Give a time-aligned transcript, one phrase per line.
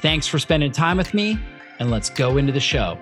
[0.00, 1.38] Thanks for spending time with me,
[1.80, 2.98] and let's go into the show.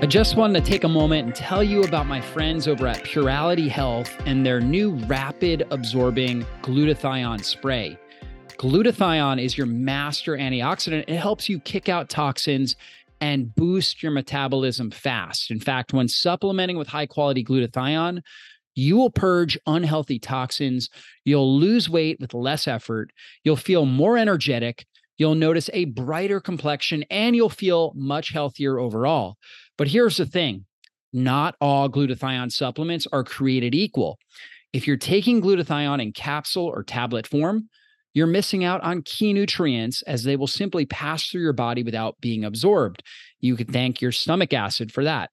[0.00, 3.04] I just wanted to take a moment and tell you about my friends over at
[3.04, 7.98] Purality Health and their new rapid absorbing glutathione spray.
[8.58, 11.04] Glutathione is your master antioxidant.
[11.06, 12.74] It helps you kick out toxins
[13.20, 15.50] and boost your metabolism fast.
[15.50, 18.22] In fact, when supplementing with high quality glutathione,
[18.78, 20.88] you will purge unhealthy toxins.
[21.24, 23.10] You'll lose weight with less effort.
[23.42, 24.86] You'll feel more energetic.
[25.16, 29.36] You'll notice a brighter complexion and you'll feel much healthier overall.
[29.76, 30.64] But here's the thing
[31.12, 34.16] not all glutathione supplements are created equal.
[34.72, 37.68] If you're taking glutathione in capsule or tablet form,
[38.14, 42.20] you're missing out on key nutrients as they will simply pass through your body without
[42.20, 43.02] being absorbed.
[43.40, 45.30] You could thank your stomach acid for that.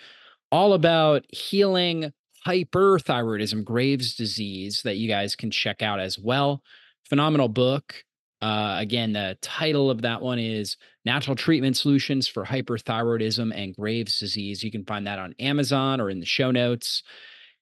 [0.51, 2.15] all about healing
[2.47, 6.63] hyperthyroidism, Graves' disease, that you guys can check out as well.
[7.07, 8.03] Phenomenal book.
[8.41, 14.19] Uh, again, the title of that one is Natural Treatment Solutions for Hyperthyroidism and Graves'
[14.19, 14.65] Disease.
[14.65, 17.03] You can find that on Amazon or in the show notes.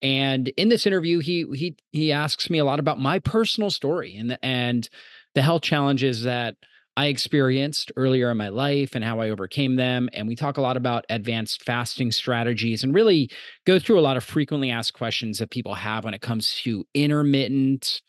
[0.03, 4.17] And in this interview, he he he asks me a lot about my personal story
[4.17, 4.89] and the, and
[5.35, 6.57] the health challenges that
[6.99, 10.09] I experienced earlier in my life and how I overcame them.
[10.13, 13.31] And we talk a lot about advanced fasting strategies and really
[13.67, 16.85] go through a lot of frequently asked questions that people have when it comes to
[16.95, 18.03] intermittent,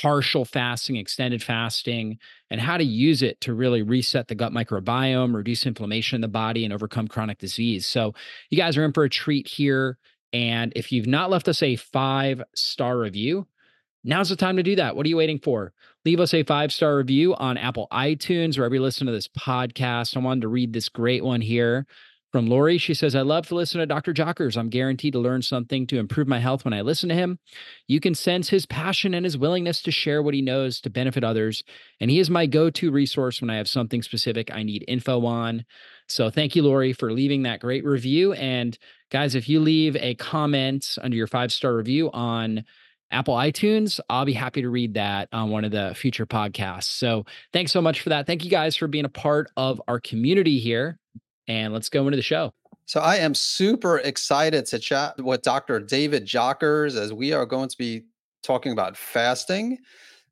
[0.00, 2.18] partial fasting, extended fasting,
[2.50, 6.28] and how to use it to really reset the gut microbiome, reduce inflammation in the
[6.28, 7.84] body, and overcome chronic disease.
[7.84, 8.14] So,
[8.48, 9.98] you guys are in for a treat here.
[10.32, 13.46] And if you've not left us a five star review,
[14.04, 14.96] now's the time to do that.
[14.96, 15.72] What are you waiting for?
[16.04, 20.16] Leave us a five star review on Apple iTunes, wherever you listen to this podcast.
[20.16, 21.86] I wanted to read this great one here
[22.32, 22.78] from Lori.
[22.78, 24.12] She says, I love to listen to Dr.
[24.12, 24.56] Jockers.
[24.56, 27.38] I'm guaranteed to learn something to improve my health when I listen to him.
[27.88, 31.24] You can sense his passion and his willingness to share what he knows to benefit
[31.24, 31.62] others.
[32.00, 35.24] And he is my go to resource when I have something specific I need info
[35.26, 35.64] on.
[36.08, 38.32] So thank you, Lori, for leaving that great review.
[38.32, 38.76] And
[39.10, 42.64] guys, if you leave a comment under your five star review on
[43.12, 46.84] Apple iTunes, I'll be happy to read that on one of the future podcasts.
[46.84, 48.26] So thanks so much for that.
[48.26, 50.98] Thank you guys for being a part of our community here.
[51.48, 52.52] And let's go into the show.
[52.86, 55.78] So I am super excited to chat with Dr.
[55.80, 58.04] David Jockers as we are going to be
[58.42, 59.78] talking about fasting.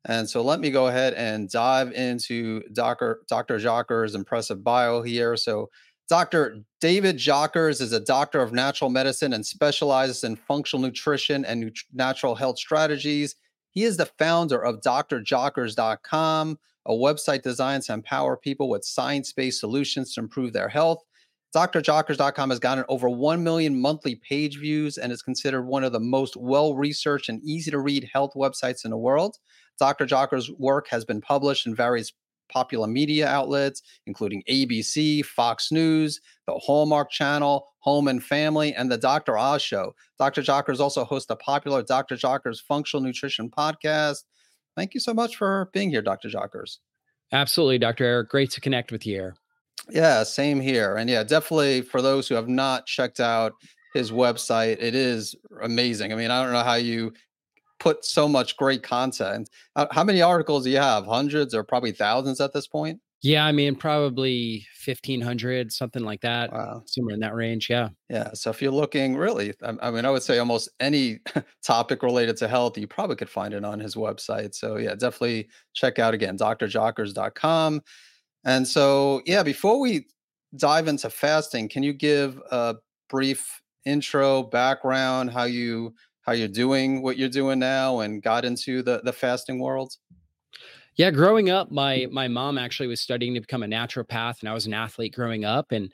[0.05, 3.21] And so let me go ahead and dive into Dr.
[3.27, 3.59] Dr.
[3.59, 5.35] Jockers' impressive bio here.
[5.35, 5.69] So
[6.09, 6.63] Dr.
[6.81, 11.73] David Jockers is a doctor of natural medicine and specializes in functional nutrition and nut-
[11.93, 13.35] natural health strategies.
[13.69, 19.59] He is the founder of drjockers.com, a website designed to empower people with science based
[19.59, 21.03] solutions to improve their health.
[21.55, 25.99] DrJockers.com has gotten over 1 million monthly page views and is considered one of the
[25.99, 29.37] most well researched and easy to read health websites in the world.
[29.79, 30.05] Dr.
[30.05, 32.11] Jockers' work has been published in various
[32.51, 38.97] popular media outlets, including ABC, Fox News, the Hallmark Channel, Home and Family, and the
[38.97, 39.37] Dr.
[39.37, 39.93] Oz Show.
[40.17, 40.41] Dr.
[40.41, 42.15] Jockers also hosts a popular Dr.
[42.15, 44.23] Jockers Functional Nutrition podcast.
[44.75, 46.29] Thank you so much for being here, Dr.
[46.29, 46.77] Jockers.
[47.31, 48.05] Absolutely, Dr.
[48.05, 48.29] Eric.
[48.29, 49.33] Great to connect with you.
[49.91, 50.95] Yeah, same here.
[50.95, 53.53] And yeah, definitely for those who have not checked out
[53.93, 54.77] his website.
[54.79, 56.11] It is amazing.
[56.11, 57.13] I mean, I don't know how you
[57.79, 59.49] put so much great content.
[59.75, 61.05] Uh, how many articles do you have?
[61.05, 62.99] Hundreds or probably thousands at this point?
[63.21, 66.53] Yeah, I mean, probably 1500, something like that.
[66.53, 66.83] Wow.
[66.85, 67.69] Somewhere in that range.
[67.69, 67.89] Yeah.
[68.09, 68.31] Yeah.
[68.33, 71.19] So if you're looking really, I, I mean, I would say almost any
[71.63, 74.55] topic related to health, you probably could find it on his website.
[74.55, 77.81] So yeah, definitely check out again, drjockers.com.
[78.45, 80.07] And so, yeah, before we
[80.55, 82.75] dive into fasting, can you give a
[83.09, 88.81] brief intro, background, how you how you're doing what you're doing now and got into
[88.81, 89.95] the the fasting world?
[90.95, 94.53] Yeah, growing up, my my mom actually was studying to become a naturopath, and I
[94.53, 95.91] was an athlete growing up, and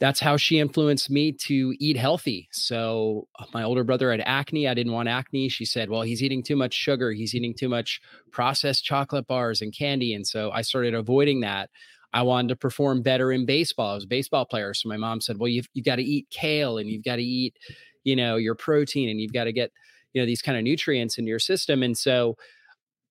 [0.00, 2.48] that's how she influenced me to eat healthy.
[2.52, 4.68] So uh, my older brother had acne.
[4.68, 5.48] I didn't want acne.
[5.48, 7.12] She said, "Well, he's eating too much sugar.
[7.12, 8.00] He's eating too much
[8.30, 11.70] processed chocolate bars and candy." And so I started avoiding that.
[12.12, 13.92] I wanted to perform better in baseball.
[13.92, 16.26] I was a baseball player, so my mom said, "Well, you've you got to eat
[16.30, 17.56] kale and you've got to eat,
[18.04, 19.70] you know, your protein and you've got to get,
[20.12, 22.36] you know, these kind of nutrients into your system." And so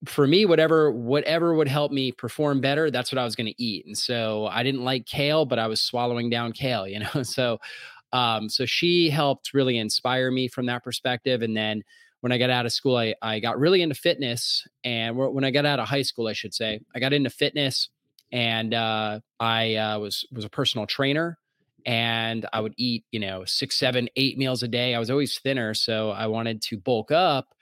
[0.05, 3.63] for me, whatever whatever would help me perform better, that's what I was going to
[3.63, 3.85] eat.
[3.85, 7.09] And so I didn't like kale, but I was swallowing down kale, you know.
[7.23, 7.59] So
[8.13, 11.41] um, so she helped really inspire me from that perspective.
[11.41, 11.83] And then
[12.21, 14.65] when I got out of school, I I got really into fitness.
[14.83, 17.89] And when I got out of high school, I should say, I got into fitness,
[18.31, 21.37] and uh, I uh, was was a personal trainer.
[21.85, 24.93] And I would eat, you know, six, seven, eight meals a day.
[24.93, 27.53] I was always thinner, so I wanted to bulk up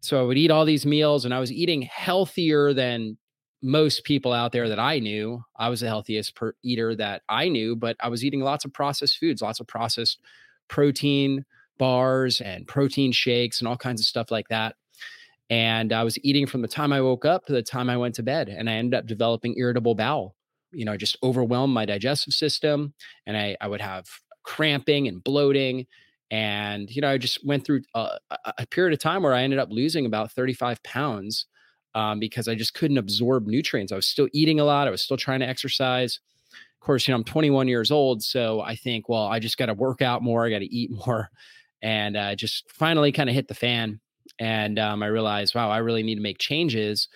[0.00, 3.16] so I would eat all these meals and I was eating healthier than
[3.62, 5.42] most people out there that I knew.
[5.56, 8.72] I was the healthiest per- eater that I knew, but I was eating lots of
[8.72, 10.20] processed foods, lots of processed
[10.68, 11.44] protein
[11.78, 14.76] bars and protein shakes and all kinds of stuff like that.
[15.48, 18.16] And I was eating from the time I woke up to the time I went
[18.16, 18.48] to bed.
[18.48, 20.34] And I ended up developing irritable bowel.
[20.72, 22.94] You know, I just overwhelmed my digestive system
[23.26, 24.06] and I, I would have
[24.42, 25.86] cramping and bloating
[26.30, 28.18] and, you know, I just went through a,
[28.58, 31.46] a period of time where I ended up losing about 35 pounds
[31.94, 33.92] um, because I just couldn't absorb nutrients.
[33.92, 34.88] I was still eating a lot.
[34.88, 36.18] I was still trying to exercise.
[36.52, 38.22] Of course, you know, I'm 21 years old.
[38.22, 40.44] So I think, well, I just got to work out more.
[40.44, 41.30] I got to eat more.
[41.80, 44.00] And uh, just finally kind of hit the fan.
[44.38, 47.08] And um, I realized, wow, I really need to make changes.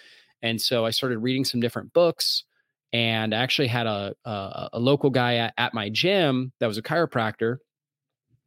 [0.43, 2.45] And so I started reading some different books
[2.93, 6.79] and I actually had a, a, a local guy at, at my gym that was
[6.79, 7.59] a chiropractor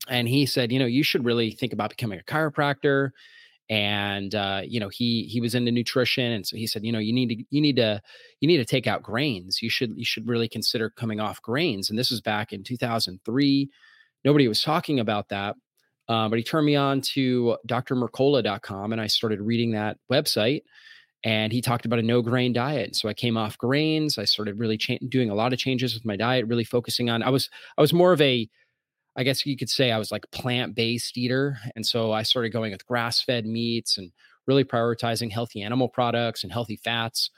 [0.10, 3.12] and he said, you know, you should really think about becoming a chiropractor.
[3.70, 7.00] And uh, you know, he he was into nutrition, and so he said, you know,
[7.00, 8.02] you need to you need to
[8.42, 9.62] you need to take out grains.
[9.62, 11.90] You should you should really consider coming off grains.
[11.90, 13.70] And this was back in 2003.
[14.26, 15.56] Nobody was talking about that.
[16.10, 20.64] Uh, but he turned me on to drmercola.com and I started reading that website
[21.24, 22.96] and he talked about a no grain diet.
[22.96, 24.18] So I came off grains.
[24.18, 27.24] I started really cha- doing a lot of changes with my diet, really focusing on,
[27.24, 28.50] I was, I was more of a,
[29.16, 31.58] I guess you could say I was like plant based eater.
[31.76, 34.12] And so I started going with grass fed meats and
[34.48, 37.30] really prioritizing healthy animal products and healthy fats.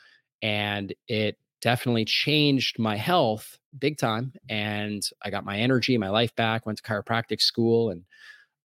[0.41, 4.33] And it definitely changed my health big time.
[4.49, 8.03] And I got my energy, my life back, went to chiropractic school and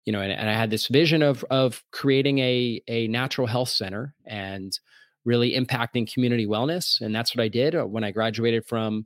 [0.06, 3.68] you know, and, and I had this vision of of creating a a natural health
[3.68, 4.78] center and
[5.24, 7.00] really impacting community wellness.
[7.00, 9.04] And that's what I did uh, when I graduated from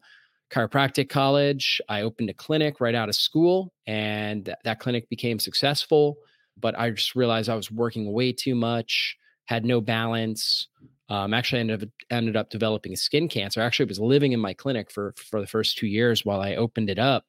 [0.54, 1.80] chiropractic college.
[1.88, 6.16] I opened a clinic right out of school, and th- that clinic became successful.
[6.60, 10.68] But I just realized I was working way too much, had no balance.
[11.08, 13.60] Um, actually, ended up ended up developing skin cancer.
[13.60, 16.54] I actually was living in my clinic for for the first two years while I
[16.54, 17.24] opened it up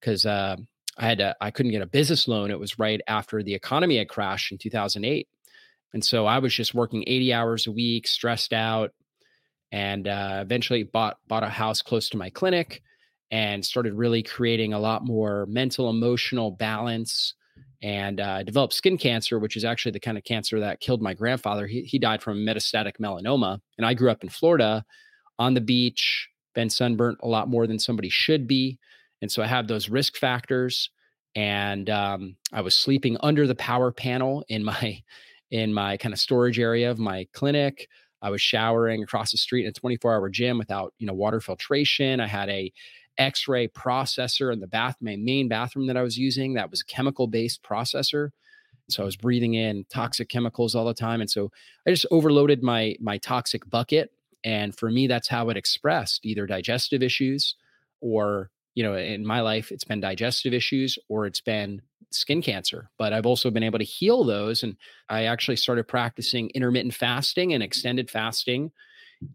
[0.00, 0.56] because uh,
[0.98, 2.50] I had I couldn't get a business loan.
[2.50, 5.26] It was right after the economy had crashed in 2008,
[5.94, 8.92] and so I was just working 80 hours a week, stressed out,
[9.72, 12.82] and uh, eventually bought bought a house close to my clinic
[13.30, 17.34] and started really creating a lot more mental emotional balance
[17.82, 21.14] and uh, developed skin cancer which is actually the kind of cancer that killed my
[21.14, 21.66] grandfather.
[21.66, 24.84] He, he died from metastatic melanoma and i grew up in florida
[25.38, 28.78] on the beach been sunburnt a lot more than somebody should be
[29.22, 30.90] and so i have those risk factors
[31.36, 35.02] and um, i was sleeping under the power panel in my
[35.52, 37.88] in my kind of storage area of my clinic
[38.22, 41.40] I was showering across the street in a 24 hour gym without, you know, water
[41.40, 42.20] filtration.
[42.20, 42.72] I had a
[43.18, 46.54] X-ray processor in the bath, my main bathroom that I was using.
[46.54, 48.30] That was a chemical based processor.
[48.88, 51.20] So I was breathing in toxic chemicals all the time.
[51.20, 51.50] And so
[51.86, 54.12] I just overloaded my my toxic bucket.
[54.42, 57.54] And for me, that's how it expressed either digestive issues
[58.00, 62.90] or you know, in my life, it's been digestive issues or it's been skin cancer.
[62.98, 64.62] But I've also been able to heal those.
[64.62, 64.76] And
[65.08, 68.70] I actually started practicing intermittent fasting and extended fasting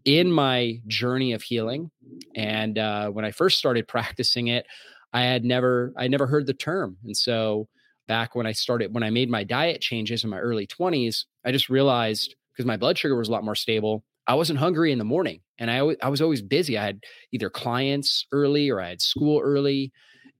[0.04, 1.90] in my journey of healing.
[2.34, 4.66] And uh, when I first started practicing it,
[5.12, 6.96] I had never, I never heard the term.
[7.04, 7.68] And so
[8.08, 11.52] back when I started, when I made my diet changes in my early 20s, I
[11.52, 14.98] just realized because my blood sugar was a lot more stable, I wasn't hungry in
[14.98, 15.40] the morning.
[15.58, 16.76] And I, I was always busy.
[16.76, 19.92] I had either clients early or I had school early.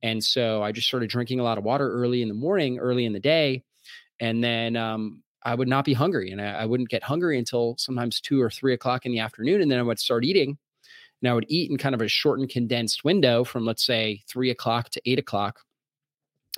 [0.02, 3.06] And so I just started drinking a lot of water early in the morning, early
[3.06, 3.62] in the day.
[4.20, 7.76] And then um, I would not be hungry and I, I, wouldn't get hungry until
[7.78, 9.60] sometimes two or three o'clock in the afternoon.
[9.60, 10.58] And then I would start eating
[11.22, 14.50] and I would eat in kind of a shortened, condensed window from, let's say, three
[14.50, 15.60] o'clock to eight o'clock.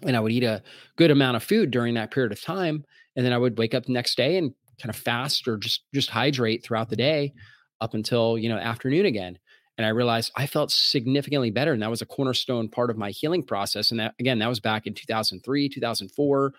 [0.03, 0.63] And I would eat a
[0.97, 2.85] good amount of food during that period of time.
[3.17, 5.83] And then I would wake up the next day and kind of fast or just
[5.93, 7.33] just hydrate throughout the day
[7.81, 9.39] up until you know afternoon again
[9.77, 13.11] and i realized i felt significantly better and that was a cornerstone part of my
[13.11, 16.53] healing process and that again that was back in 2003 2004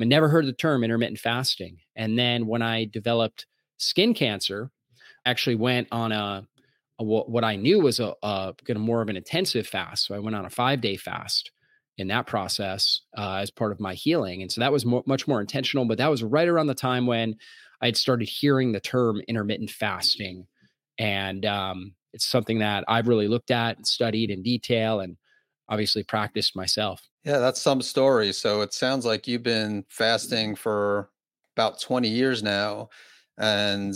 [0.00, 1.78] I never heard the term intermittent fasting.
[1.94, 3.46] And then when I developed
[3.78, 4.70] skin cancer,
[5.24, 6.46] actually went on a,
[6.98, 10.06] a what I knew was a, a of more of an intensive fast.
[10.06, 11.50] So I went on a five day fast
[11.98, 14.42] in that process uh, as part of my healing.
[14.42, 15.86] And so that was more, much more intentional.
[15.86, 17.36] But that was right around the time when
[17.80, 20.46] I had started hearing the term intermittent fasting.
[20.98, 25.16] And um, it's something that I've really looked at and studied in detail and
[25.68, 27.02] obviously practiced myself.
[27.24, 28.32] Yeah, that's some story.
[28.32, 31.10] So it sounds like you've been fasting for
[31.56, 32.88] about 20 years now.
[33.38, 33.94] And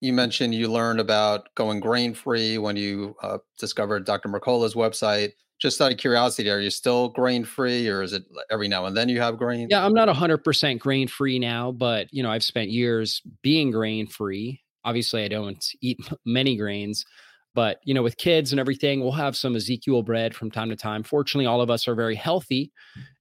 [0.00, 4.28] you mentioned you learned about going grain free when you uh, discovered Dr.
[4.28, 5.32] Mercola's website.
[5.60, 8.96] Just out of curiosity, are you still grain free or is it every now and
[8.96, 9.68] then you have grain?
[9.70, 14.06] Yeah, I'm not 100% grain free now, but you know, I've spent years being grain
[14.06, 14.62] free.
[14.84, 17.04] Obviously, I don't eat many grains,
[17.54, 20.76] but you know, with kids and everything, we'll have some Ezekiel bread from time to
[20.76, 21.02] time.
[21.02, 22.72] Fortunately, all of us are very healthy,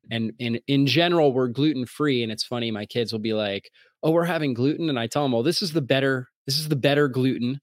[0.09, 2.23] and and in general, we're gluten free.
[2.23, 3.69] And it's funny, my kids will be like,
[4.01, 6.29] "Oh, we're having gluten," and I tell them, "Well, this is the better.
[6.45, 7.59] This is the better gluten."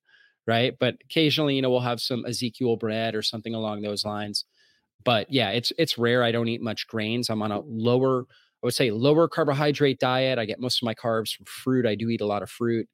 [0.47, 0.75] Right.
[0.79, 4.45] But occasionally, you know, we'll have some Ezekiel bread or something along those lines.
[5.07, 6.23] But yeah, it's it's rare.
[6.23, 7.31] I don't eat much grains.
[7.31, 10.39] I'm on a lower, I would say lower carbohydrate diet.
[10.39, 11.87] I get most of my carbs from fruit.
[11.87, 12.87] I do eat a lot of fruit,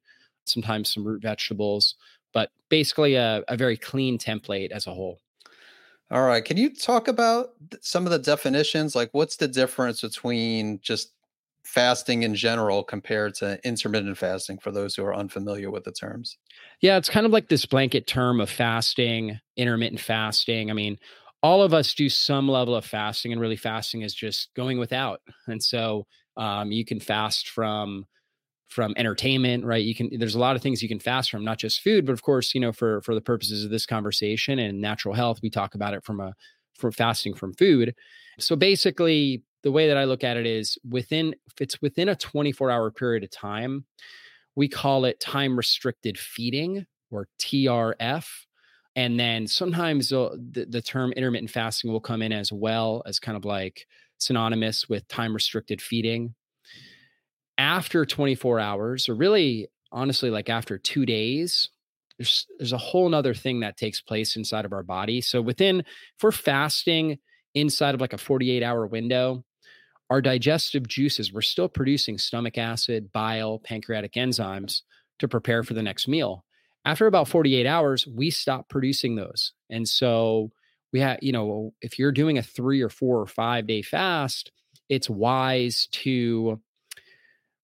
[0.45, 1.95] sometimes some root vegetables
[2.33, 5.19] but basically a, a very clean template as a whole.
[6.11, 6.43] All right.
[6.43, 7.51] Can you talk about
[7.81, 8.95] some of the definitions?
[8.95, 11.13] Like, what's the difference between just
[11.63, 16.37] fasting in general compared to intermittent fasting for those who are unfamiliar with the terms?
[16.81, 20.69] Yeah, it's kind of like this blanket term of fasting, intermittent fasting.
[20.69, 20.97] I mean,
[21.43, 25.21] all of us do some level of fasting, and really fasting is just going without.
[25.47, 26.07] And so
[26.37, 28.05] um, you can fast from
[28.69, 31.59] from entertainment right you can there's a lot of things you can fast from not
[31.59, 34.81] just food but of course you know for for the purposes of this conversation and
[34.81, 36.33] natural health we talk about it from a
[36.73, 37.93] for fasting from food
[38.39, 42.15] so basically the way that i look at it is within if it's within a
[42.15, 43.85] 24 hour period of time
[44.55, 48.25] we call it time restricted feeding or trf
[48.95, 53.35] and then sometimes the, the term intermittent fasting will come in as well as kind
[53.35, 56.35] of like synonymous with time restricted feeding
[57.57, 61.69] after 24 hours, or really honestly, like after two days,
[62.17, 65.21] there's there's a whole nother thing that takes place inside of our body.
[65.21, 67.19] So within, if we're fasting
[67.53, 69.43] inside of like a 48 hour window,
[70.09, 74.81] our digestive juices, we're still producing stomach acid, bile, pancreatic enzymes
[75.19, 76.45] to prepare for the next meal.
[76.85, 79.53] After about 48 hours, we stop producing those.
[79.69, 80.51] And so
[80.91, 84.51] we have, you know, if you're doing a three or four or five day fast,
[84.89, 86.61] it's wise to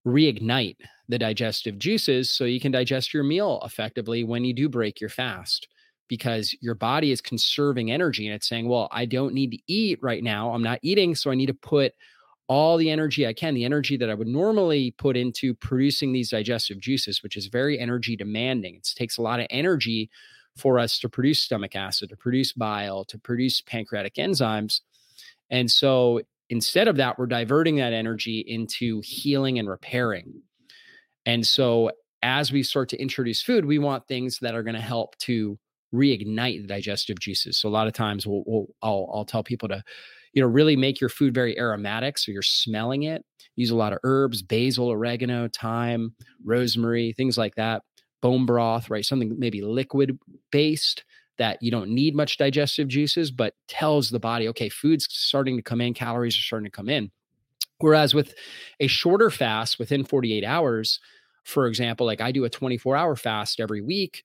[0.07, 0.77] reignite
[1.09, 5.09] the digestive juices so you can digest your meal effectively when you do break your
[5.09, 5.67] fast
[6.07, 9.99] because your body is conserving energy and it's saying, well, I don't need to eat
[10.01, 10.51] right now.
[10.51, 11.13] I'm not eating.
[11.13, 11.93] So I need to put
[12.49, 16.31] all the energy I can, the energy that I would normally put into producing these
[16.31, 18.75] digestive juices, which is very energy demanding.
[18.75, 20.09] It takes a lot of energy
[20.57, 24.81] for us to produce stomach acid, to produce bile, to produce pancreatic enzymes.
[25.49, 30.41] And so Instead of that, we're diverting that energy into healing and repairing.
[31.25, 31.91] And so
[32.23, 35.59] as we start to introduce food, we want things that are going to help to
[35.93, 37.57] reignite the digestive juices.
[37.59, 39.83] So a lot of times we'll, we'll I'll, I'll tell people to,
[40.33, 42.17] you know, really make your food very aromatic.
[42.17, 43.23] So you're smelling it.
[43.55, 47.83] Use a lot of herbs, basil, oregano, thyme, rosemary, things like that.
[48.21, 49.05] Bone broth, right?
[49.05, 50.17] Something maybe liquid
[50.51, 51.03] based
[51.37, 55.63] that you don't need much digestive juices, but tells the body, okay, food's starting to
[55.63, 57.11] come in, calories are starting to come in.
[57.79, 58.33] Whereas with
[58.81, 60.99] a shorter fast within 48 hours,
[61.45, 64.23] for example, like I do a 24 hour fast every week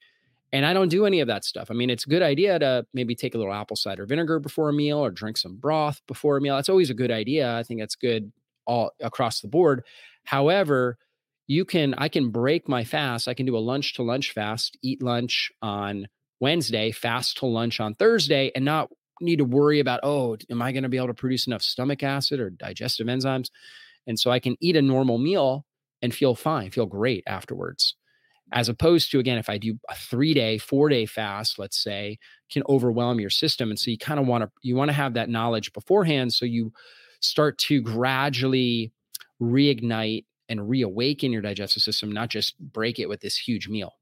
[0.54, 1.68] and I don't do any of that stuff.
[1.68, 4.68] I mean, it's a good idea to maybe take a little apple cider vinegar before
[4.68, 6.54] a meal or drink some broth before a meal.
[6.54, 7.58] That's always a good idea.
[7.58, 8.32] I think that's good
[8.64, 9.82] all across the board.
[10.23, 10.96] However,
[11.49, 13.26] you can I can break my fast.
[13.26, 16.06] I can do a lunch to lunch fast, eat lunch on
[16.38, 20.70] Wednesday, fast to lunch on Thursday, and not need to worry about, oh, am I
[20.70, 23.50] going to be able to produce enough stomach acid or digestive enzymes?
[24.06, 25.66] And so I can eat a normal meal
[26.00, 27.96] and feel fine, feel great afterwards.
[28.52, 32.18] As opposed to, again, if I do a three day, four day fast, let's say,
[32.50, 33.70] can overwhelm your system.
[33.70, 36.32] And so you kind of want to, you want to have that knowledge beforehand.
[36.32, 36.72] So you
[37.20, 38.92] start to gradually
[39.40, 43.94] reignite and reawaken your digestive system, not just break it with this huge meal.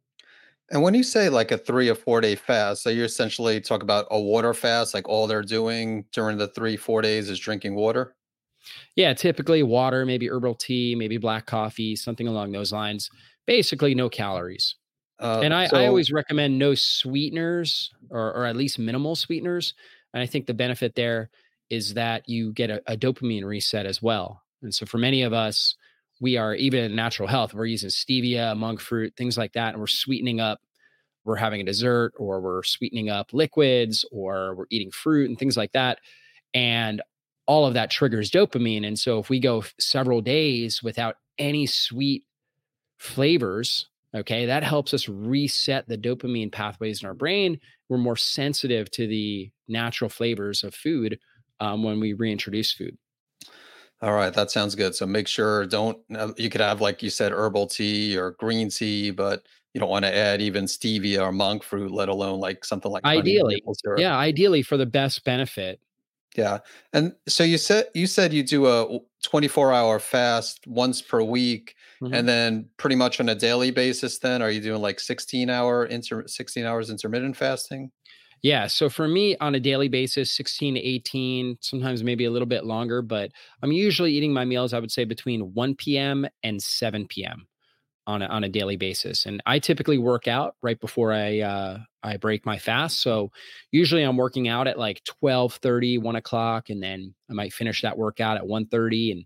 [0.71, 3.83] And when you say like a three or four day fast, so you essentially talk
[3.83, 7.75] about a water fast, like all they're doing during the three, four days is drinking
[7.75, 8.17] water?
[8.97, 13.11] Yeah, typically water, maybe herbal tea, maybe black coffee, something along those lines.
[13.47, 14.77] Basically, no calories.
[15.21, 19.75] Uh, and I, so, I, always recommend no sweeteners or, or, at least minimal sweeteners.
[20.13, 21.31] And I think the benefit there
[21.71, 24.43] is that you get a, a dopamine reset as well.
[24.63, 25.77] And so for many of us,
[26.21, 29.81] we are even in natural health, we're using stevia, monk fruit, things like that, and
[29.81, 30.61] we're sweetening up.
[31.25, 35.57] We're having a dessert, or we're sweetening up liquids, or we're eating fruit and things
[35.57, 35.99] like that.
[36.53, 37.01] And
[37.47, 38.87] all of that triggers dopamine.
[38.87, 42.25] And so if we go several days without any sweet
[43.03, 47.59] flavors, okay, that helps us reset the dopamine pathways in our brain.
[47.89, 51.19] We're more sensitive to the natural flavors of food
[51.59, 52.97] um, when we reintroduce food.
[54.01, 54.95] All right, that sounds good.
[54.95, 58.71] So make sure don't uh, you could have like you said herbal tea or green
[58.71, 59.43] tea, but
[59.75, 63.05] you don't want to add even stevia or monk fruit, let alone like something like
[63.05, 63.63] ideally.
[63.97, 65.81] Yeah, ideally for the best benefit.
[66.37, 66.59] Yeah.
[66.93, 71.75] And so you said you said you do a 24 hour fast once per week
[72.03, 72.13] mm-hmm.
[72.13, 75.85] and then pretty much on a daily basis then are you doing like 16 hour
[75.87, 77.91] inter 16 hours intermittent fasting?
[78.43, 78.67] Yeah.
[78.67, 82.65] So for me on a daily basis, 16 to 18, sometimes maybe a little bit
[82.65, 83.31] longer, but
[83.63, 86.27] I'm usually eating my meals, I would say between 1 p.m.
[86.43, 87.47] and 7 p.m.
[88.09, 89.27] on a, on a daily basis.
[89.27, 93.01] And I typically work out right before I, uh, I break my fast.
[93.01, 93.31] So
[93.71, 97.83] usually I'm working out at like 12 30, 1 o'clock, and then I might finish
[97.83, 99.25] that workout at 1 30 and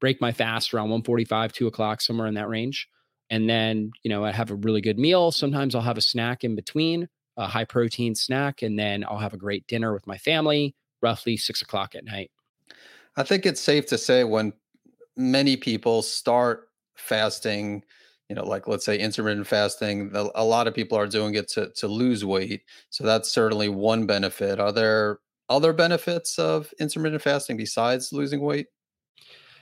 [0.00, 2.88] break my fast around 1 45, 2 o'clock, somewhere in that range.
[3.30, 5.30] And then, you know, I have a really good meal.
[5.30, 9.32] Sometimes I'll have a snack in between a high protein snack, and then I'll have
[9.32, 12.30] a great dinner with my family, roughly six o'clock at night.
[13.16, 14.52] I think it's safe to say when
[15.16, 17.82] many people start fasting,
[18.28, 21.70] you know, like let's say intermittent fasting, a lot of people are doing it to
[21.76, 22.62] to lose weight.
[22.90, 24.60] So that's certainly one benefit.
[24.60, 28.66] Are there other benefits of intermittent fasting besides losing weight?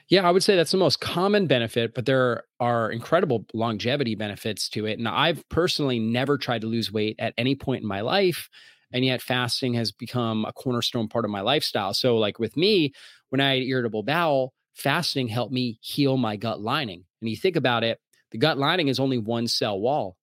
[0.09, 4.69] Yeah, I would say that's the most common benefit, but there are incredible longevity benefits
[4.71, 4.99] to it.
[4.99, 8.49] And I've personally never tried to lose weight at any point in my life.
[8.91, 11.93] And yet fasting has become a cornerstone part of my lifestyle.
[11.93, 12.93] So, like with me,
[13.29, 17.05] when I had irritable bowel, fasting helped me heal my gut lining.
[17.21, 17.99] And you think about it,
[18.31, 20.17] the gut lining is only one cell wall.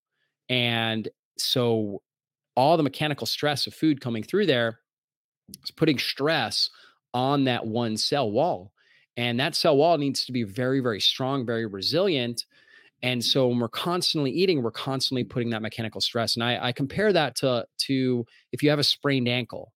[0.49, 2.01] And so
[2.55, 4.79] all the mechanical stress of food coming through there
[5.63, 6.69] is putting stress
[7.13, 8.73] on that one cell wall.
[9.17, 12.45] And that cell wall needs to be very, very strong, very resilient.
[13.01, 16.35] And so when we're constantly eating, we're constantly putting that mechanical stress.
[16.35, 19.73] And I, I compare that to, to if you have a sprained ankle.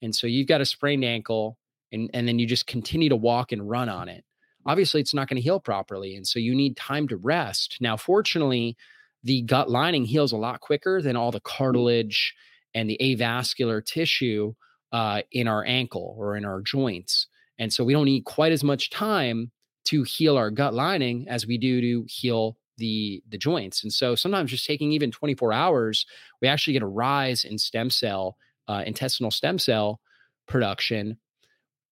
[0.00, 1.58] And so you've got a sprained ankle
[1.92, 4.24] and, and then you just continue to walk and run on it.
[4.64, 6.16] Obviously, it's not going to heal properly.
[6.16, 7.78] And so you need time to rest.
[7.80, 8.76] Now, fortunately,
[9.24, 12.34] the gut lining heals a lot quicker than all the cartilage
[12.74, 14.54] and the avascular tissue
[14.92, 17.26] uh, in our ankle or in our joints.
[17.58, 19.50] And so we don't need quite as much time
[19.84, 23.82] to heal our gut lining as we do to heal the the joints.
[23.82, 26.06] And so sometimes just taking even 24 hours,
[26.40, 28.36] we actually get a rise in stem cell,
[28.68, 30.00] uh, intestinal stem cell
[30.46, 31.18] production,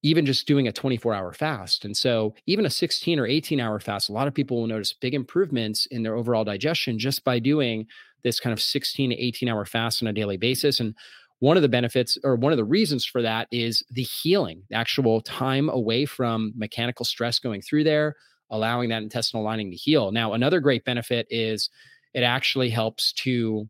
[0.02, 1.84] even just doing a 24 hour fast.
[1.84, 4.92] And so even a 16 or 18 hour fast, a lot of people will notice
[4.92, 7.86] big improvements in their overall digestion just by doing
[8.22, 10.80] this kind of 16 to 18 hour fast on a daily basis.
[10.80, 10.94] And
[11.40, 14.76] one of the benefits or one of the reasons for that is the healing, the
[14.76, 18.14] actual time away from mechanical stress going through there,
[18.50, 20.12] allowing that intestinal lining to heal.
[20.12, 21.70] Now, another great benefit is
[22.14, 23.68] it actually helps to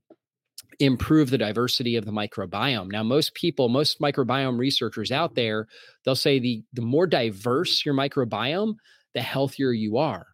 [0.80, 2.90] improve the diversity of the microbiome.
[2.90, 5.66] Now, most people, most microbiome researchers out there,
[6.04, 8.74] they'll say the the more diverse your microbiome,
[9.14, 10.26] the healthier you are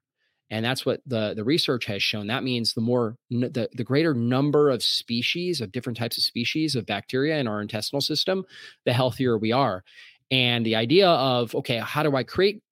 [0.51, 2.29] and that's what the the research has shown.
[2.29, 6.77] That means the more the, the greater number of species of different types of species
[6.77, 8.45] of bacteria in our intestinal system
[8.85, 9.83] the healthier we are.
[10.31, 12.63] And the idea of okay how do i create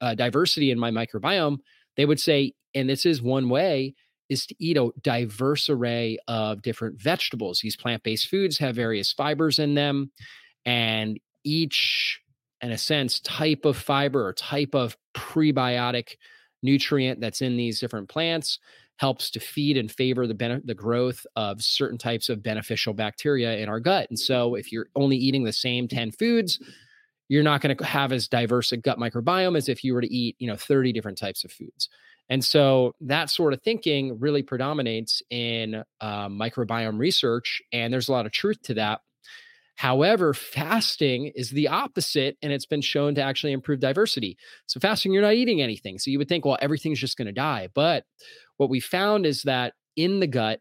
[0.00, 1.58] uh, diversity in my microbiome?
[1.96, 3.94] they would say and this is one way
[4.28, 7.60] is to eat a diverse array of different vegetables.
[7.60, 10.10] These plant-based foods have various fibers in them
[10.64, 12.20] and each
[12.60, 16.16] in a sense type of fiber or type of prebiotic
[16.62, 18.58] nutrient that's in these different plants
[18.98, 23.58] helps to feed and favor the bene- the growth of certain types of beneficial bacteria
[23.58, 24.08] in our gut.
[24.08, 26.58] And so if you're only eating the same 10 foods,
[27.28, 30.12] you're not going to have as diverse a gut microbiome as if you were to
[30.12, 31.88] eat, you know, 30 different types of foods.
[32.28, 37.62] And so that sort of thinking really predominates in uh, microbiome research.
[37.72, 39.00] And there's a lot of truth to that.
[39.76, 44.36] However, fasting is the opposite, and it's been shown to actually improve diversity.
[44.66, 45.98] So, fasting, you're not eating anything.
[45.98, 47.68] So, you would think, well, everything's just going to die.
[47.74, 48.04] But
[48.56, 50.60] what we found is that in the gut,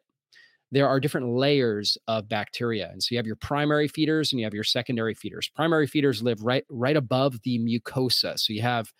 [0.72, 2.90] there are different layers of bacteria.
[2.92, 5.50] And so you have your primary feeders and you have your secondary feeders.
[5.56, 8.38] Primary feeders live right right above the mucosa.
[8.38, 8.92] So you have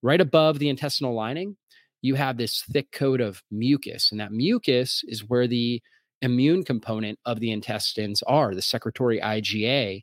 [0.00, 1.56] right above the intestinal lining,
[2.02, 4.10] you have this thick coat of mucus.
[4.10, 5.82] And that mucus is where the
[6.22, 10.02] immune component of the intestines are, the secretory IgA.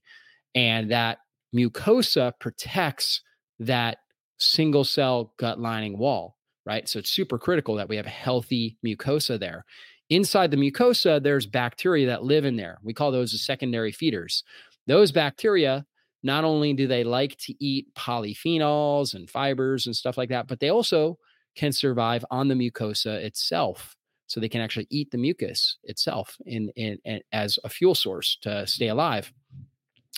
[0.53, 1.19] And that
[1.55, 3.21] mucosa protects
[3.59, 3.97] that
[4.37, 6.87] single cell gut lining wall, right?
[6.87, 9.65] So it's super critical that we have healthy mucosa there.
[10.09, 12.77] Inside the mucosa, there's bacteria that live in there.
[12.83, 14.43] We call those the secondary feeders.
[14.87, 15.85] Those bacteria,
[16.21, 20.59] not only do they like to eat polyphenols and fibers and stuff like that, but
[20.59, 21.17] they also
[21.55, 23.95] can survive on the mucosa itself.
[24.27, 28.37] So they can actually eat the mucus itself in, in, in as a fuel source
[28.41, 29.31] to stay alive.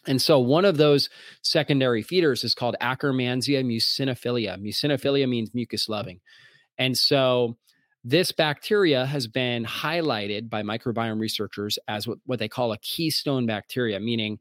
[0.08, 1.10] And so one of those
[1.42, 4.58] secondary feeders is called Akkermansia mucinophilia.
[4.58, 6.22] Mucinophilia means mucus loving.
[6.78, 7.58] And so
[8.04, 13.46] this bacteria has been highlighted by microbiome researchers as what, what they call a keystone
[13.46, 14.40] bacteria, meaning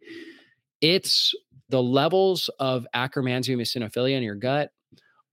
[0.80, 1.34] it's
[1.68, 4.70] the levels of Akkermansia mucinophilia in your gut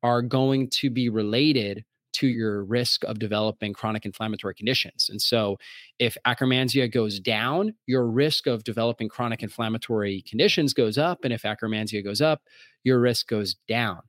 [0.02, 5.10] are going to be related to your risk of developing chronic inflammatory conditions.
[5.10, 5.58] And so,
[6.00, 11.20] if Akkermansia goes down, your risk of developing chronic inflammatory conditions goes up.
[11.24, 12.42] And if Akkermansia goes up,
[12.84, 14.02] your risk goes down.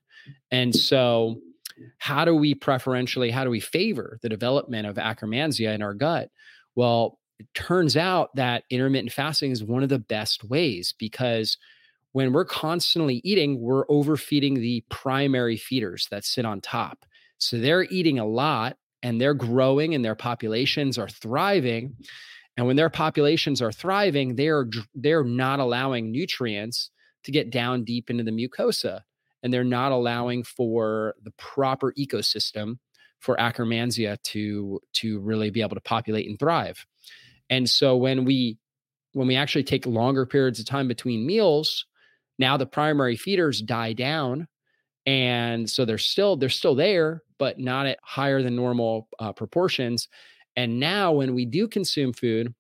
[0.51, 1.41] And so,
[1.99, 6.31] how do we preferentially, how do we favor the development of Akkermansia in our gut?
[6.75, 11.59] Well, it turns out that intermittent fasting is one of the best ways because
[12.13, 17.05] when we're constantly eating, we're overfeeding the primary feeders that sit on top.
[17.45, 21.97] So they're eating a lot and they're growing and their populations are thriving.
[22.57, 26.91] And when their populations are thriving, they're they're not allowing nutrients
[27.25, 29.01] to get down deep into the mucosa
[29.45, 29.97] and they're not mm.
[29.97, 32.79] allowing for the proper ecosystem
[33.21, 36.85] for Akkermansia to to really be able to populate and thrive.
[37.49, 38.59] And so when we
[39.13, 41.87] when we actually take longer periods of time between meals,
[42.39, 44.49] now the primary feeders die down
[45.07, 50.09] and so they're still they're still there but not at higher than normal uh, proportions.
[50.57, 52.55] And now when we do consume food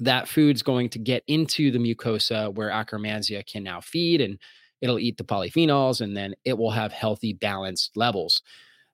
[0.00, 4.38] that food's going to get into the mucosa where akkermansia can now feed and
[4.80, 8.42] it'll eat the polyphenols and then it will have healthy balanced levels.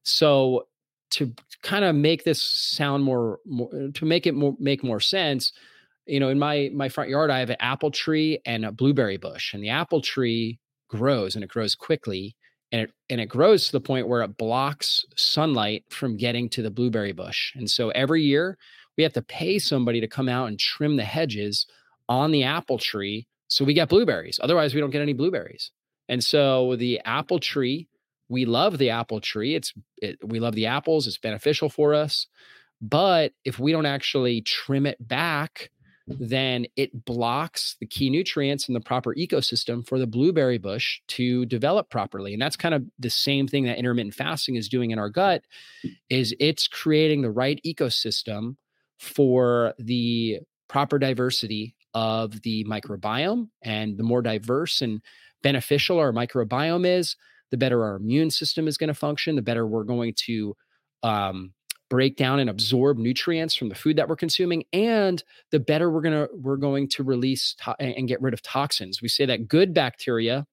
[0.04, 0.68] So
[1.12, 5.52] to kind of make this sound more, more to make it more make more sense
[6.06, 9.18] you know in my my front yard i have an apple tree and a blueberry
[9.18, 12.34] bush and the apple tree grows and it grows quickly
[12.72, 16.62] and it and it grows to the point where it blocks sunlight from getting to
[16.62, 18.58] the blueberry bush and so every year
[18.96, 21.66] we have to pay somebody to come out and trim the hedges
[22.08, 24.40] on the apple tree so we get blueberries.
[24.42, 25.70] Otherwise, we don't get any blueberries.
[26.08, 27.86] And so the apple tree,
[28.28, 29.54] we love the apple tree.
[29.54, 31.06] It's it, we love the apples.
[31.06, 32.26] It's beneficial for us.
[32.80, 35.70] But if we don't actually trim it back,
[36.06, 41.46] then it blocks the key nutrients in the proper ecosystem for the blueberry bush to
[41.46, 42.32] develop properly.
[42.32, 45.44] And that's kind of the same thing that intermittent fasting is doing in our gut
[46.10, 48.56] is it's creating the right ecosystem
[48.98, 53.48] for the proper diversity of the microbiome.
[53.62, 55.02] And the more diverse and
[55.42, 57.16] beneficial our microbiome is,
[57.50, 60.56] the better our immune system is going to function, the better we're going to
[61.02, 61.52] um,
[61.92, 66.00] break down and absorb nutrients from the food that we're consuming and the better we're
[66.00, 69.02] going to we're going to release to- and get rid of toxins.
[69.02, 70.46] We say that good bacteria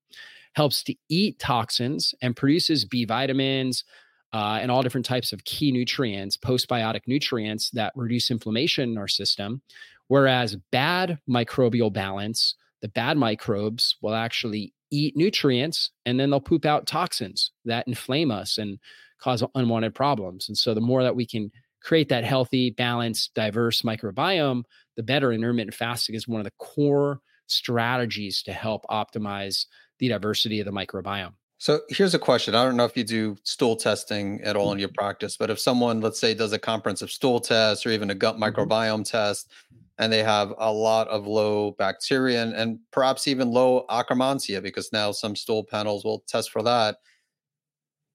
[0.54, 3.86] helps to eat toxins and produces b vitamins
[4.34, 9.08] uh, and all different types of key nutrients postbiotic nutrients that reduce inflammation in our
[9.08, 9.62] system
[10.10, 16.66] Whereas bad microbial balance, the bad microbes will actually eat nutrients and then they'll poop
[16.66, 18.80] out toxins that inflame us and
[19.20, 20.48] cause unwanted problems.
[20.48, 21.52] And so the more that we can
[21.82, 24.64] create that healthy, balanced, diverse microbiome,
[24.96, 29.66] the better intermittent fasting is one of the core strategies to help optimize
[30.00, 31.34] the diversity of the microbiome.
[31.58, 32.56] So here's a question.
[32.56, 35.60] I don't know if you do stool testing at all in your practice, but if
[35.60, 38.44] someone, let's say, does a comprehensive stool test or even a gut mm-hmm.
[38.44, 39.52] microbiome test,
[39.98, 44.94] and they have a lot of low bacteria and, and perhaps even low Akkermansia because
[44.94, 46.98] now some stool panels will test for that.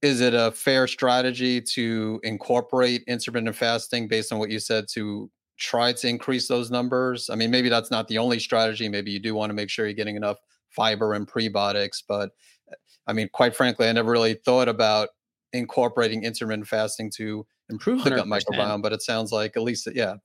[0.04, 5.30] Is it a fair strategy to incorporate intermittent fasting based on what you said to
[5.56, 7.30] try to increase those numbers?
[7.30, 8.86] I mean, maybe that's not the only strategy.
[8.86, 10.36] Maybe you do want to make sure you're getting enough
[10.68, 12.02] fiber and prebiotics.
[12.06, 12.32] But
[12.70, 12.74] eh,
[13.06, 15.08] I mean, quite frankly, I never really thought about
[15.54, 18.16] incorporating intermittent fasting to improve the 100%.
[18.16, 18.82] gut microbiome.
[18.82, 20.16] But it sounds like at least, yeah.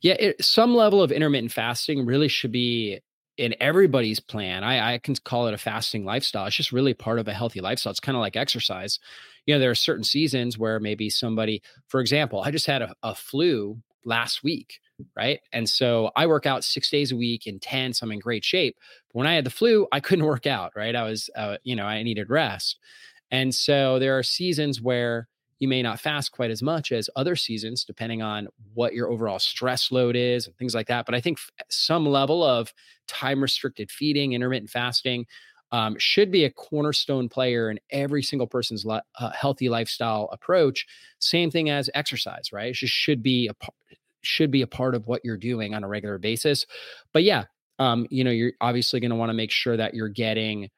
[0.00, 3.00] Yeah, it, some level of intermittent fasting really should be
[3.36, 4.62] in everybody's plan.
[4.62, 6.46] I, I can call it a fasting lifestyle.
[6.46, 7.90] It's just really part of a healthy lifestyle.
[7.90, 8.98] It's kind of like exercise.
[9.46, 12.94] You know, there are certain seasons where maybe somebody, for example, I just had a,
[13.02, 14.80] a flu last week,
[15.16, 15.40] right?
[15.52, 18.02] And so I work out six days a week, intense.
[18.02, 18.76] I'm in great shape.
[19.08, 20.94] But when I had the flu, I couldn't work out, right?
[20.94, 22.78] I was, uh, you know, I needed rest.
[23.30, 25.28] And so there are seasons where
[25.64, 29.38] you may not fast quite as much as other seasons, depending on what your overall
[29.38, 31.06] stress load is and things like that.
[31.06, 31.38] But I think
[31.70, 32.74] some level of
[33.08, 35.24] time restricted feeding, intermittent fasting,
[35.72, 39.00] um, should be a cornerstone player in every single person's uh,
[39.30, 40.84] healthy lifestyle approach.
[41.18, 42.68] Same thing as exercise, right?
[42.68, 43.68] It just should be a
[44.20, 46.66] should be a part of what you're doing on a regular basis.
[47.14, 47.44] But yeah,
[47.78, 50.68] um, you know, you're obviously going to want to make sure that you're getting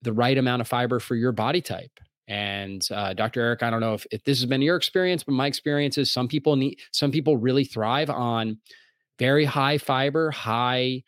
[0.00, 2.00] the right amount of fiber for your body type.
[2.32, 3.42] And uh, Dr.
[3.42, 6.10] Eric, I don't know if, if this has been your experience, but my experience is
[6.10, 8.56] some people need some people really thrive on
[9.18, 11.02] very high fiber, high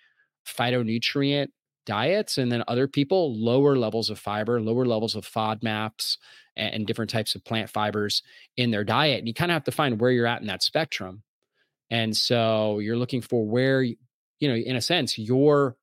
[0.47, 1.49] phytonutrient
[1.87, 6.19] diets, and then other people lower levels of fiber, lower levels of FODMAPs,
[6.57, 8.23] and, and different types of plant fibers
[8.59, 9.21] in their diet.
[9.21, 11.23] And you kind of have to find where you're at in that spectrum.
[11.89, 13.97] And so you're looking for where, you
[14.43, 15.79] know, in a sense, your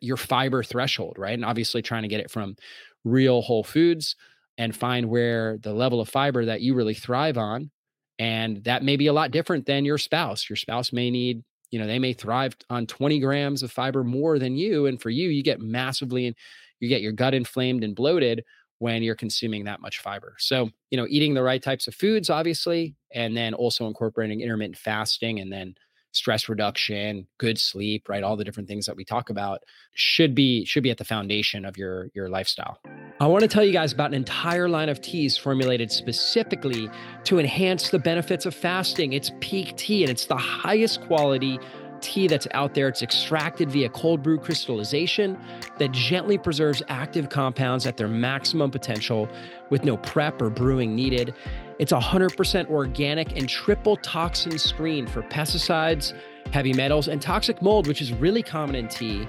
[0.00, 1.34] your fiber threshold, right?
[1.34, 2.56] And obviously trying to get it from
[3.04, 4.16] real whole foods
[4.60, 7.70] and find where the level of fiber that you really thrive on.
[8.18, 10.50] And that may be a lot different than your spouse.
[10.50, 14.38] Your spouse may need, you know, they may thrive on 20 grams of fiber more
[14.38, 14.84] than you.
[14.84, 16.36] And for you, you get massively and
[16.78, 18.44] you get your gut inflamed and bloated
[18.80, 20.34] when you're consuming that much fiber.
[20.38, 24.76] So, you know, eating the right types of foods, obviously, and then also incorporating intermittent
[24.76, 25.74] fasting and then
[26.12, 28.22] stress reduction, good sleep, right?
[28.22, 29.62] All the different things that we talk about
[29.94, 32.78] should be should be at the foundation of your your lifestyle.
[33.20, 36.88] I want to tell you guys about an entire line of teas formulated specifically
[37.24, 39.12] to enhance the benefits of fasting.
[39.12, 41.58] It's Pique Tea and it's the highest quality
[42.00, 42.88] tea that's out there.
[42.88, 45.38] It's extracted via cold brew crystallization
[45.78, 49.28] that gently preserves active compounds at their maximum potential
[49.70, 51.34] with no prep or brewing needed.
[51.78, 56.12] It's 100% organic and triple toxin screened for pesticides,
[56.52, 59.26] heavy metals, and toxic mold, which is really common in tea.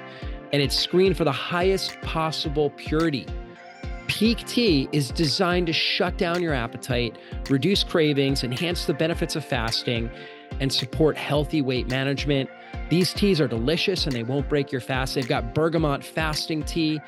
[0.52, 3.26] And it's screened for the highest possible purity.
[4.08, 7.18] Pique Tea is designed to shut down your appetite,
[7.50, 10.12] reduce cravings, enhance the benefits of fasting,
[10.60, 12.50] and support healthy weight management.
[12.90, 15.16] These teas are delicious and they won't break your fast.
[15.16, 17.00] They've got bergamot fasting tea,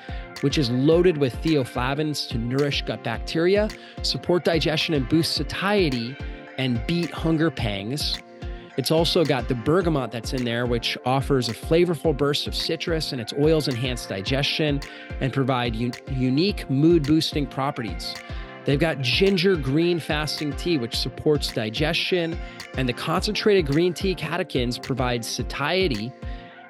[0.42, 3.70] which is loaded with theaflavins to nourish gut bacteria,
[4.02, 6.16] support digestion, and boost satiety
[6.58, 8.18] and beat hunger pangs.
[8.76, 13.12] It's also got the bergamot that's in there, which offers a flavorful burst of citrus,
[13.12, 14.82] and its oils enhance digestion
[15.22, 18.16] and provide un- unique mood boosting properties.
[18.66, 22.40] They've got ginger green fasting tea, which supports digestion,
[22.78, 26.12] and the concentrated green tea catechins provide satiety,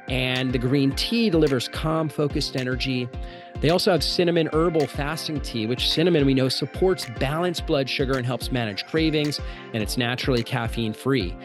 [0.08, 3.08] and the green tea delivers calm, focused energy.
[3.62, 8.17] They also have cinnamon herbal fasting tea, which cinnamon we know supports balanced blood sugar
[8.17, 9.39] and helps manage cravings,
[9.73, 11.36] and it's naturally caffeine free.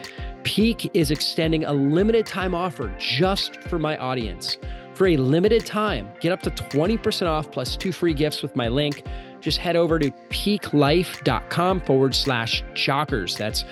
[0.43, 4.57] Pique is extending a limited time offer just for my audience.
[4.93, 8.67] For a limited time, get up to 20% off plus two free gifts with my
[8.67, 9.03] link
[9.41, 13.37] just head over to piquelife.com forward slash jockers.
[13.37, 13.65] That's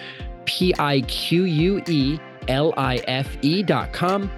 [0.45, 4.32] P I Q U E L I F E dot com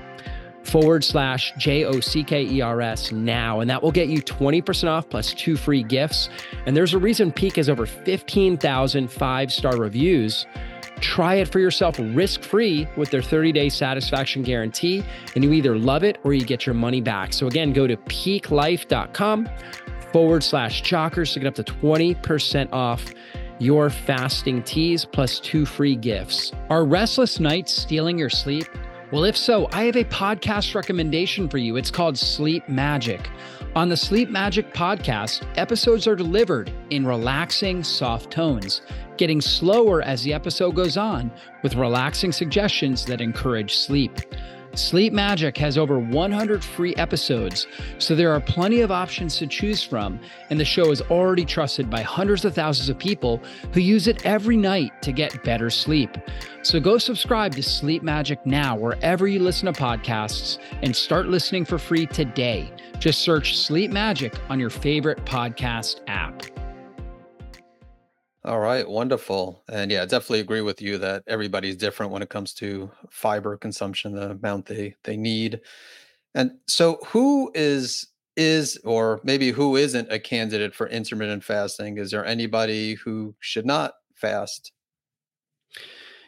[0.63, 3.59] forward slash J O C K E R S now.
[3.59, 6.29] And that will get you 20% off plus two free gifts.
[6.65, 10.45] And there's a reason Pique has over 15,000 five star reviews.
[10.99, 15.03] Try it for yourself risk free with their 30 day satisfaction guarantee.
[15.35, 17.33] And you either love it or you get your money back.
[17.33, 19.49] So again, go to piquelife.com
[20.11, 23.05] forward slash jockers to get up to 20% off
[23.59, 26.51] your fasting teas plus two free gifts.
[26.69, 28.65] Are restless nights stealing your sleep?
[29.11, 31.77] Well, if so, I have a podcast recommendation for you.
[31.77, 33.29] It's called Sleep Magic.
[33.75, 38.81] On the Sleep Magic podcast, episodes are delivered in relaxing, soft tones,
[39.17, 41.31] getting slower as the episode goes on
[41.63, 44.19] with relaxing suggestions that encourage sleep.
[44.79, 49.83] Sleep Magic has over 100 free episodes, so there are plenty of options to choose
[49.83, 53.41] from, and the show is already trusted by hundreds of thousands of people
[53.73, 56.17] who use it every night to get better sleep.
[56.61, 61.65] So go subscribe to Sleep Magic now, wherever you listen to podcasts, and start listening
[61.65, 62.71] for free today.
[62.99, 66.41] Just search Sleep Magic on your favorite podcast app.
[68.45, 69.63] All right, wonderful.
[69.67, 74.15] And yeah, definitely agree with you that everybody's different when it comes to fiber consumption,
[74.15, 75.59] the amount they they need.
[76.33, 81.97] And so who is is or maybe who isn't a candidate for intermittent fasting?
[81.97, 84.71] Is there anybody who should not fast?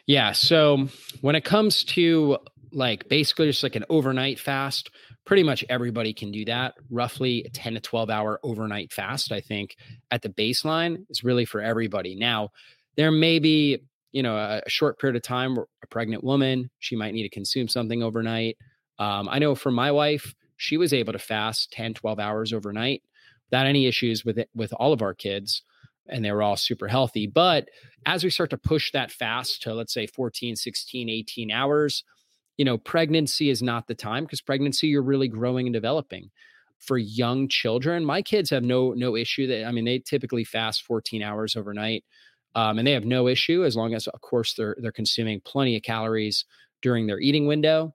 [0.06, 0.32] Yeah.
[0.32, 0.88] So
[1.22, 2.36] when it comes to
[2.72, 4.90] like basically just like an overnight fast,
[5.24, 6.74] pretty much everybody can do that.
[6.90, 9.76] Roughly a 10 to 12 hour overnight fast, I think,
[10.10, 12.14] at the baseline is really for everybody.
[12.14, 12.50] Now,
[12.96, 13.78] there may be,
[14.12, 17.22] you know, a, a short period of time where a pregnant woman, she might need
[17.22, 18.56] to consume something overnight.
[18.98, 23.02] Um, I know for my wife, she was able to fast 10, 12 hours overnight
[23.50, 25.62] without any issues with it with all of our kids
[26.08, 27.26] and they were all super healthy.
[27.26, 27.68] But
[28.06, 32.04] as we start to push that fast to let's say 14, 16, 18 hours,
[32.56, 36.30] you know, pregnancy is not the time because pregnancy you're really growing and developing.
[36.78, 40.82] For young children, my kids have no no issue that I mean they typically fast
[40.82, 42.04] 14 hours overnight.
[42.54, 45.76] Um, and they have no issue as long as of course they're they're consuming plenty
[45.76, 46.44] of calories
[46.82, 47.94] during their eating window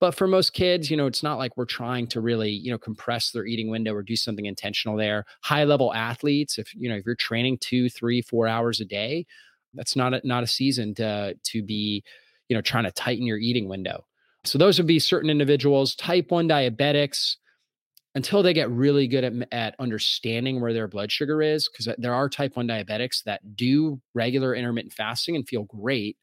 [0.00, 2.78] but for most kids you know it's not like we're trying to really you know
[2.78, 6.96] compress their eating window or do something intentional there high level athletes if you know
[6.96, 9.26] if you're training two three four hours a day
[9.74, 12.02] that's not a, not a season to to be
[12.48, 14.04] you know trying to tighten your eating window
[14.44, 17.36] so those would be certain individuals type 1 diabetics
[18.14, 22.14] until they get really good at, at understanding where their blood sugar is because there
[22.14, 26.16] are type 1 diabetics that do regular intermittent fasting and feel great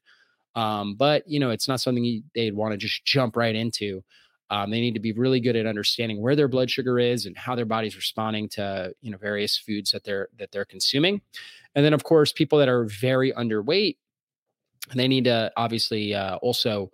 [0.54, 4.02] um, but you know, it's not something you, they'd want to just jump right into.
[4.50, 7.36] Um, they need to be really good at understanding where their blood sugar is and
[7.36, 11.22] how their body's responding to you know various foods that they're that they're consuming.
[11.74, 13.96] And then of course, people that are very underweight,
[14.94, 16.90] they need to obviously uh, also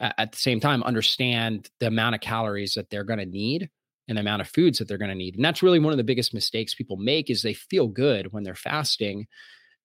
[0.00, 3.68] at the same time understand the amount of calories that they're going to need
[4.06, 5.34] and the amount of foods that they're going to need.
[5.34, 8.42] And that's really one of the biggest mistakes people make is they feel good when
[8.42, 9.26] they're fasting.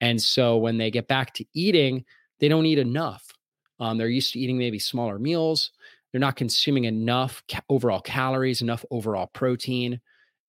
[0.02, 2.06] And so when they get back to eating,
[2.40, 3.26] they don't eat enough.
[3.80, 5.72] Um, they're used to eating maybe smaller meals.
[6.12, 10.00] They're not consuming enough ca- overall calories, enough overall protein.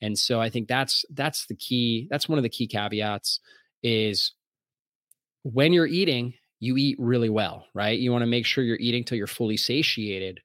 [0.02, 2.06] And so I think that's that's the key.
[2.10, 3.40] That's one of the key caveats
[3.82, 4.32] is
[5.42, 6.34] when you're eating,
[6.64, 7.98] you eat really well, right?
[7.98, 10.40] You want to make sure you're eating till you're fully satiated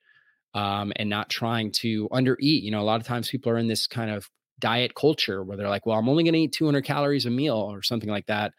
[0.54, 2.64] um, and not trying to undereat.
[2.64, 4.30] You know, a lot of times people are in this kind of
[4.60, 7.56] diet culture where they're like, well, I'm only going to eat 200 calories a meal
[7.56, 8.54] or something like that.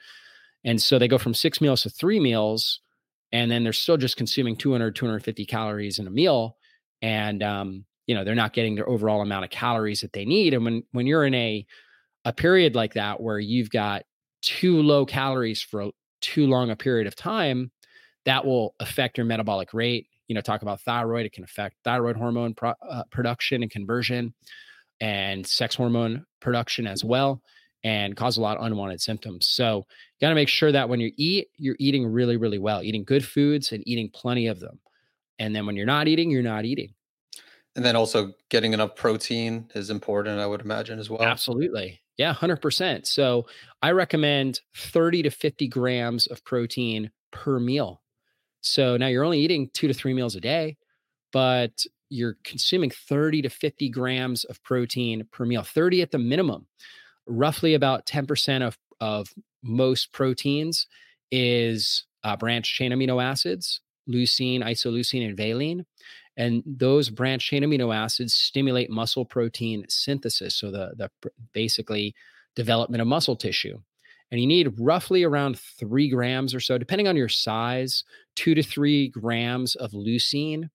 [0.65, 2.81] And so they go from six meals to three meals,
[3.33, 6.57] and then they're still just consuming 200, 250 calories in a meal.
[7.03, 10.53] And, um, you know, they're not getting their overall amount of calories that they need.
[10.53, 11.65] And when, when you're in a,
[12.25, 14.03] a period like that, where you've got
[14.43, 17.71] too low calories for too long a period of time,
[18.25, 20.07] that will affect your metabolic rate.
[20.29, 24.35] You know, talk about thyroid, it can affect thyroid hormone pro, uh, production and conversion
[25.01, 27.43] and sex hormone production as well
[27.83, 29.49] and cause a lot of unwanted symptoms.
[29.49, 32.83] So you got to make sure that when you eat, you're eating really, really well,
[32.83, 34.79] eating good foods and eating plenty of them.
[35.39, 36.93] And then when you're not eating, you're not eating.
[37.77, 41.23] And then also getting enough protein is important, I would imagine as well.
[41.23, 42.01] Absolutely.
[42.21, 43.07] Yeah, 100%.
[43.07, 43.47] So
[43.81, 48.03] I recommend 30 to 50 grams of protein per meal.
[48.61, 50.77] So now you're only eating two to three meals a day,
[51.33, 56.67] but you're consuming 30 to 50 grams of protein per meal, 30 at the minimum
[57.27, 60.87] roughly about 10% of, of most proteins
[61.31, 65.87] is uh, branched chain amino acids, leucine, isoleucine, and valine.
[66.37, 70.55] And those branched chain amino acids stimulate muscle protein synthesis.
[70.55, 71.11] So the, the
[71.53, 72.15] basically
[72.55, 73.79] development of muscle tissue.
[74.31, 78.05] And you need roughly around three grams or so, depending on your size,
[78.37, 80.71] two to three grams of leucine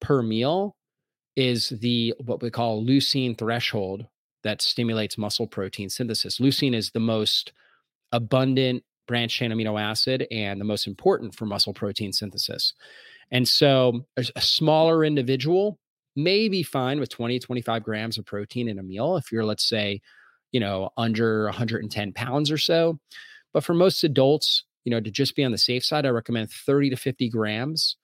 [0.00, 0.76] per meal
[1.36, 4.06] is the what we call leucine threshold
[4.42, 6.38] that stimulates muscle protein synthesis.
[6.38, 7.52] Leucine is the most
[8.12, 12.74] abundant branched chain amino acid and the most important for muscle protein synthesis.
[13.30, 15.78] And so a, smaller individual
[16.16, 19.68] may be fine with 20, 25 grams of protein in a meal if you're, let's
[19.68, 20.00] say,
[20.52, 22.98] you know, under 110 pounds or so.
[23.52, 26.50] But for most adults, you know, to just be on the safe side, I recommend
[26.50, 27.96] 30 to 50 grams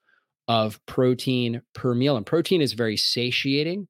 [0.48, 2.16] of protein per meal.
[2.16, 3.88] And protein is very satiating.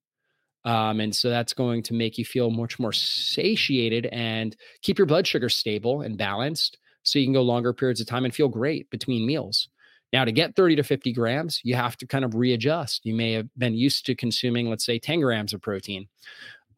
[0.65, 5.07] Um, and so that's going to make you feel much more satiated and keep your
[5.07, 8.49] blood sugar stable and balanced so you can go longer periods of time and feel
[8.49, 9.69] great between meals.
[10.13, 13.05] Now, to get 30 to 50 grams, you have to kind of readjust.
[13.05, 16.09] You may have been used to consuming, let's say, 10 grams of protein.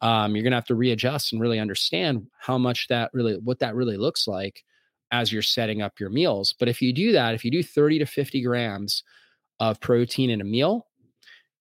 [0.01, 3.59] Um, you're going to have to readjust and really understand how much that really, what
[3.59, 4.63] that really looks like
[5.11, 6.55] as you're setting up your meals.
[6.57, 9.03] But if you do that, if you do 30 to 50 grams
[9.59, 10.87] of protein in a meal,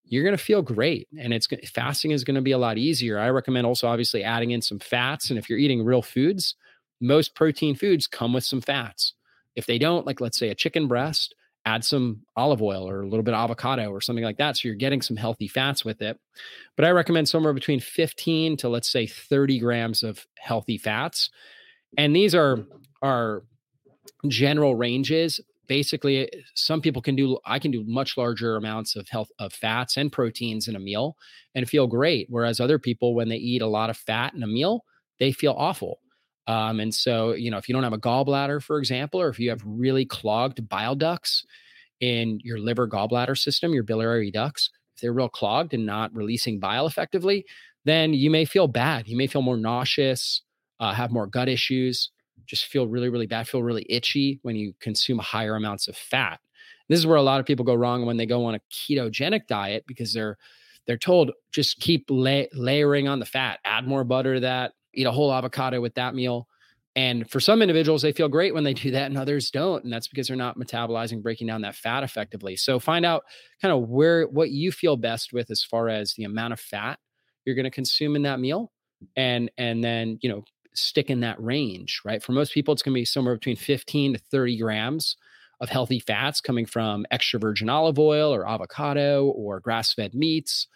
[0.04, 3.18] you're going to feel great and it's fasting is going to be a lot easier
[3.18, 6.54] i recommend also obviously adding in some fats and if you're eating real foods
[7.00, 9.14] most protein foods come with some fats.
[9.54, 11.34] If they don't, like let's say a chicken breast,
[11.68, 14.56] add some olive oil or a little bit of avocado or something like that.
[14.56, 16.18] So you're getting some healthy fats with it.
[16.76, 21.30] But I recommend somewhere between 15 to let's say 30 grams of healthy fats.
[21.96, 22.64] And these are
[23.02, 23.42] are
[24.26, 25.40] general ranges.
[25.66, 29.52] Basically, eh, some people can do I can do much larger amounts of health of
[29.52, 31.16] fats and proteins in a meal
[31.54, 32.26] and feel great.
[32.30, 34.84] Whereas other people, when they eat a lot of fat in a meal,
[35.18, 36.00] they feel awful.
[36.48, 39.38] Um, and so, you know, if you don't have a gallbladder, for example, or if
[39.40, 41.46] you have really clogged bile ducts
[42.00, 46.60] in your liver gallbladder system, your biliary ducts, if they're real clogged and not releasing
[46.60, 47.44] bile effectively,
[47.84, 49.08] then you may feel bad.
[49.08, 50.42] You may feel more nauseous,
[50.80, 52.10] uh, have more gut issues,
[52.46, 56.40] just feel really, really bad, feel really itchy when you consume higher amounts of fat.
[56.88, 59.46] This is where a lot of people go wrong when they go on a ketogenic
[59.48, 60.38] diet because they're
[60.86, 65.06] they're told just keep la- layering on the fat, add more butter to that, eat
[65.06, 66.48] a whole avocado with that meal.
[66.96, 69.84] And for some individuals, they feel great when they do that, and others don't.
[69.84, 72.56] And that's because they're not metabolizing, breaking down that fat effectively.
[72.56, 73.22] So find out
[73.62, 76.98] kind of where what you feel best with as far as the amount of fat
[77.44, 78.72] you're going to consume in that meal,
[79.16, 82.00] and and then you know stick in that range.
[82.04, 82.22] Right.
[82.22, 85.16] For most people, it's going to be somewhere between 15 to 30 grams
[85.60, 90.66] of healthy fats coming from extra virgin olive oil or avocado or grass fed meats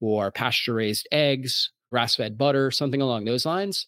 [0.00, 3.86] or pasture raised eggs grass fed butter, something along those lines,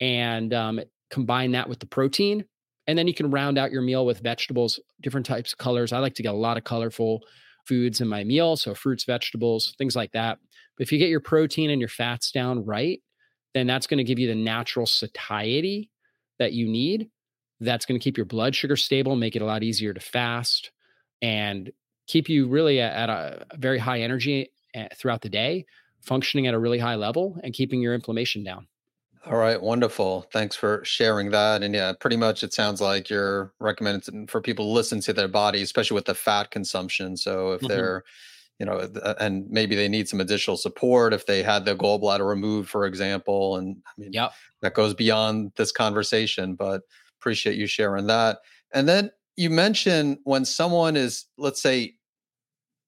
[0.00, 0.80] and um,
[1.10, 2.44] combine that with the protein.
[2.86, 5.92] And then you can round out your meal with vegetables, different types of colors.
[5.92, 7.22] I like to get a lot of colorful
[7.66, 8.56] foods in my meal.
[8.56, 10.38] So, fruits, vegetables, things like that.
[10.76, 13.00] But if you get your protein and your fats down right,
[13.54, 15.90] then that's going to give you the natural satiety
[16.38, 17.10] that you need.
[17.60, 20.70] That's going to keep your blood sugar stable, make it a lot easier to fast,
[21.20, 21.70] and
[22.06, 25.66] keep you really at a very high energy eh, throughout the day
[26.02, 28.66] functioning at a really high level and keeping your inflammation down.
[29.26, 30.26] All right, wonderful.
[30.32, 31.62] Thanks for sharing that.
[31.62, 35.28] And yeah, pretty much it sounds like you're recommending for people to listen to their
[35.28, 37.18] body, especially with the fat consumption.
[37.18, 37.68] So if mm-hmm.
[37.68, 38.04] they're,
[38.58, 38.88] you know,
[39.20, 43.56] and maybe they need some additional support if they had their gallbladder removed, for example.
[43.56, 44.32] And I mean, yep.
[44.62, 46.82] that goes beyond this conversation, but
[47.18, 48.38] appreciate you sharing that.
[48.72, 51.96] And then you mentioned when someone is, let's say,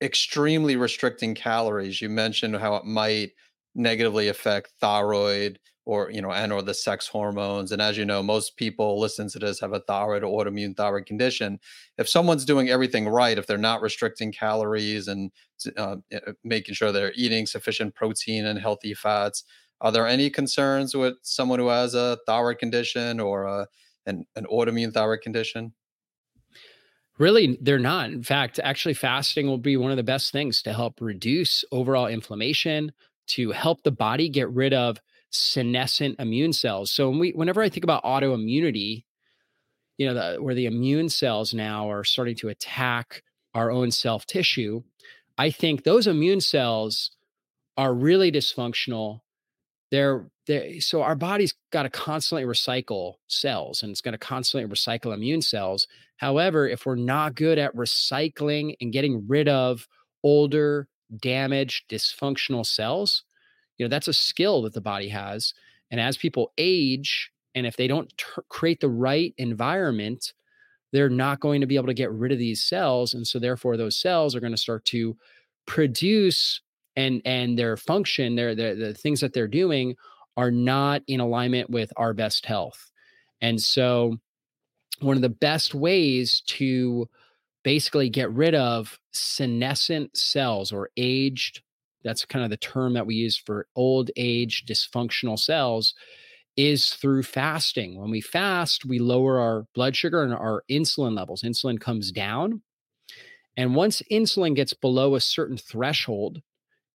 [0.03, 2.01] extremely restricting calories.
[2.03, 3.33] You mentioned how it might
[3.75, 8.23] negatively affect thyroid or you know and or the sex hormones and as you know
[8.23, 11.59] most people listen to this have a thyroid or autoimmune thyroid condition
[11.99, 15.33] if someone's doing everything right if they're not restricting calories and
[15.77, 19.45] uh, eh, eh, making sure they're eating sufficient protein and healthy fats
[19.81, 23.67] are there any concerns with someone who has a thyroid condition or a,
[24.07, 25.73] an, an autoimmune thyroid condition
[27.23, 28.11] Really, they're not.
[28.11, 32.09] In fact, actually, fasting will be one of the best things to help reduce overall
[32.09, 32.91] inflammation,
[33.29, 34.99] to help the body get rid of
[35.31, 36.91] senescent immune cells.
[36.91, 39.05] So, when we, whenever I think about autoimmunity,
[39.99, 43.23] you know, the, where the immune cells now are starting to attack
[43.55, 44.83] our own self tissue,
[45.39, 47.13] I think those immune cells
[47.77, 49.21] are really dysfunctional.
[49.93, 54.69] They're they, so our body's got to constantly recycle cells and it's going to constantly
[54.69, 55.87] recycle immune cells.
[56.17, 59.87] However, if we're not good at recycling and getting rid of
[60.25, 60.89] older,
[61.21, 63.23] damaged, dysfunctional cells,
[63.79, 65.55] you know, that's a skill that the body has.
[65.91, 70.33] And as people age, and if they don't t- create the right environment,
[70.93, 73.15] they're not going to be able to get rid of these cells.
[73.15, 75.17] And so, therefore, those cells are going to start to
[75.67, 76.61] produce
[76.97, 79.97] and and their function, their, their the things that they're doing
[80.37, 82.91] are not in alignment with our best health.
[83.41, 84.19] And so,
[85.01, 87.09] one of the best ways to
[87.65, 91.63] basically get rid of senescent cells or aged,
[92.03, 95.95] that's kind of the term that we use for old age dysfunctional cells,
[96.57, 97.99] is through fasting.
[98.01, 101.43] When we fast, we lower our blood sugar and our insulin levels.
[101.43, 102.63] Insulin comes down.
[103.57, 106.41] And once insulin gets below a certain threshold,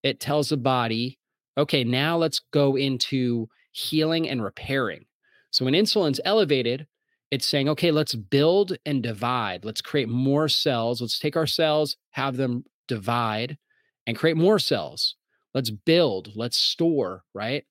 [0.03, 1.19] it tells the body
[1.57, 5.05] okay, now let's go into healing and repairing.
[5.51, 6.85] So when insulin's elevated,
[7.31, 9.65] it's saying, okay, let's build and divide.
[9.65, 11.01] Let's create more cells.
[11.01, 13.57] Let's take our cells, have them divide,
[14.05, 15.15] and create more cells.
[15.53, 17.65] Let's build, let's store, right?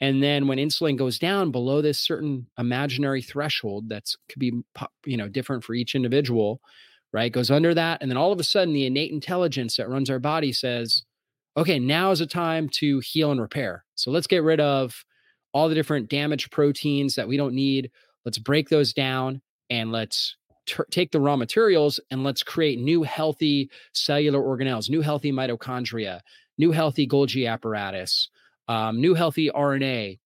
[0.00, 4.52] And then when insulin goes down below this certain imaginary threshold that's could be
[5.06, 6.60] you know different for each individual,
[7.12, 7.32] right?
[7.32, 10.18] Goes under that and then all of a sudden the innate intelligence that runs our
[10.18, 11.04] body says,
[11.56, 13.84] okay, now is a time to heal and repair.
[13.94, 15.04] So let's get rid of
[15.52, 17.90] all the different damaged proteins that we don't need.
[18.24, 19.40] Let's break those down
[19.70, 20.36] and let's
[20.90, 26.20] take the raw materials and let's create new healthy cellular organelles, new healthy mitochondria,
[26.58, 28.28] new healthy Golgi apparatus,
[28.68, 30.18] um, new healthy RNA.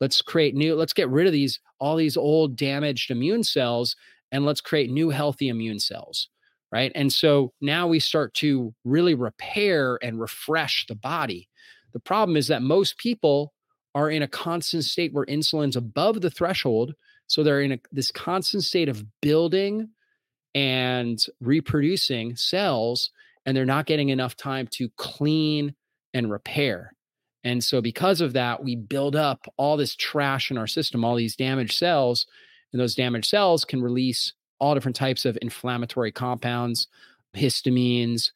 [0.00, 3.96] let's create new let's get rid of these all these old damaged immune cells
[4.32, 6.28] and let's create new healthy immune cells
[6.74, 11.48] right and so now we start to really repair and refresh the body
[11.92, 13.52] the problem is that most people
[13.94, 16.94] are in a constant state where insulin's above the threshold
[17.26, 19.88] so they're in a, this constant state of building
[20.54, 23.10] and reproducing cells
[23.46, 25.74] and they're not getting enough time to clean
[26.12, 26.92] and repair
[27.44, 31.14] and so, because of that, we build up all this trash in our system, all
[31.14, 32.26] these damaged cells.
[32.72, 36.88] And those damaged cells can release all different types of inflammatory compounds,
[37.34, 38.30] histamines,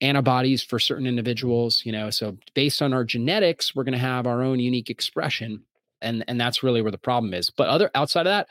[0.00, 1.82] antibodies for certain individuals.
[1.84, 5.62] You know, so based on our genetics, we're going to have our own unique expression.
[6.02, 7.50] And, and that's really where the problem is.
[7.50, 8.48] But other outside of that,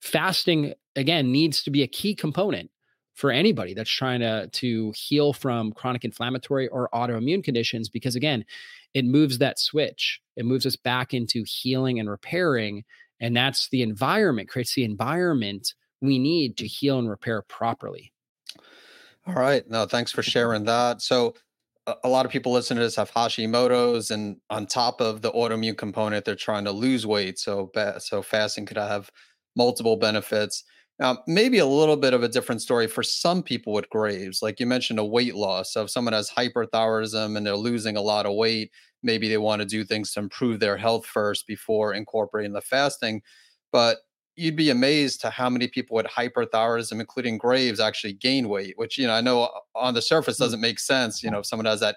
[0.00, 2.70] fasting again needs to be a key component
[3.16, 8.44] for anybody that's trying to to heal from chronic inflammatory or autoimmune conditions because again
[8.94, 12.84] it moves that switch it moves us back into healing and repairing
[13.18, 18.12] and that's the environment creates the environment we need to heal and repair properly
[19.26, 21.34] all right no thanks for sharing that so
[22.02, 25.78] a lot of people listening to this have Hashimoto's, and on top of the autoimmune
[25.78, 27.38] component, they're trying to lose weight.
[27.38, 29.10] So, so fasting could have
[29.54, 30.64] multiple benefits.
[30.98, 34.42] Now, maybe a little bit of a different story for some people with Graves.
[34.42, 35.72] Like you mentioned, a weight loss.
[35.72, 38.70] So if someone has hyperthyroidism and they're losing a lot of weight,
[39.02, 43.22] maybe they want to do things to improve their health first before incorporating the fasting.
[43.72, 43.98] But
[44.36, 48.98] you'd be amazed to how many people with hyperthyroidism, including Graves, actually gain weight, which,
[48.98, 50.40] you know, I know uh, on the surface mm.
[50.40, 51.22] doesn't make sense.
[51.22, 51.96] You know, if someone has that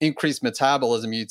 [0.00, 1.26] increased metabolism, you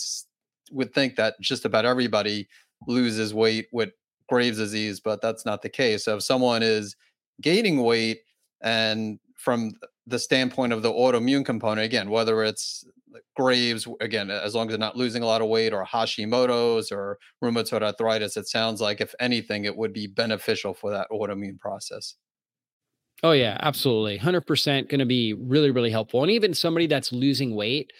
[0.72, 2.47] would think that just about everybody
[2.88, 3.91] loses weight with
[4.28, 6.06] Graves' disease, but that's not the case.
[6.06, 6.95] So if someone is
[7.41, 8.22] gaining weight
[8.62, 9.74] and from
[10.06, 12.86] the standpoint of the autoimmune component, again, whether it's
[13.36, 17.18] Graves, again, as long as they're not losing a lot of weight or Hashimoto's or
[17.43, 22.16] rheumatoid arthritis, it sounds like if anything, it would be beneficial for that autoimmune process.
[23.24, 24.18] Oh, yeah, absolutely.
[24.18, 26.22] 100% going to be really, really helpful.
[26.22, 27.91] And even somebody that's losing weight,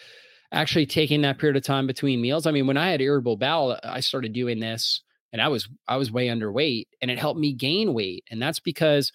[0.52, 2.46] actually taking that period of time between meals.
[2.46, 5.02] I mean, when I had irritable bowel, I started doing this
[5.32, 8.24] and I was I was way underweight and it helped me gain weight.
[8.30, 9.12] And that's because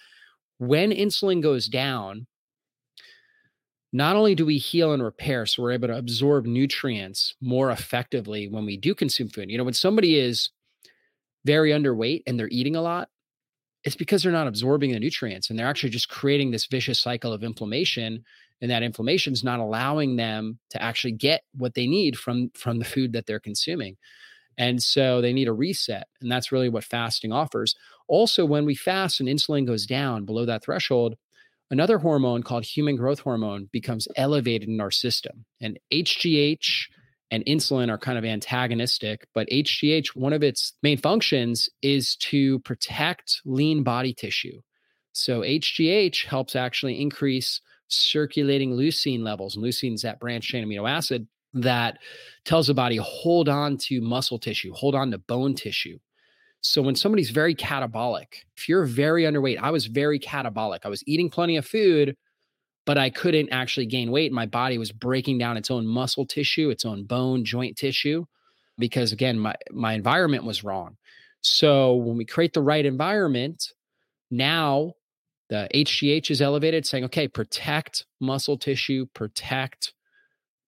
[0.58, 2.28] when insulin goes down,
[3.96, 8.48] not only do we heal and repair, so we're able to absorb nutrients more effectively
[8.48, 9.50] when we do consume food.
[9.50, 10.50] You know, when somebody is
[11.46, 13.10] very underweight and they're eating a lot,
[13.84, 17.32] it's because they're not absorbing the nutrients and they're actually just creating this vicious cycle
[17.32, 18.24] of inflammation
[18.62, 22.80] and that inflammation is not allowing them to actually get what they need from from
[22.80, 23.96] the food that they're consuming
[24.58, 26.08] and so they need a reset.
[26.22, 27.76] And that's really what fasting offers.
[28.08, 31.16] Also, when we fast and insulin goes down below that threshold,
[31.72, 35.45] another hormone called human growth hormone becomes elevated in our system.
[35.61, 36.88] And HGH
[37.32, 42.59] and insulin are kind of antagonistic, but HGH, one of its main functions is to
[42.59, 44.61] protect lean body tissue.
[45.13, 49.55] So HGH helps actually increase circulating leucine levels.
[49.55, 51.99] And leucine is that branched chain amino acid that
[52.43, 55.97] tells the body hold on to muscle tissue, hold on to bone tissue.
[56.66, 60.80] So when somebody's very catabolic, if you're very underweight, I was very catabolic.
[60.84, 62.18] I was eating plenty of food,
[62.88, 64.32] but I couldn't actually gain weight.
[64.32, 68.26] My body was breaking down its own muscle tissue, its own bone, joint tissue,
[68.80, 70.97] because again, my my environment was wrong.
[71.41, 73.72] So when we create the right environment,
[74.32, 74.93] now
[75.49, 79.93] the HGH is elevated, saying, okay, protect muscle tissue, protect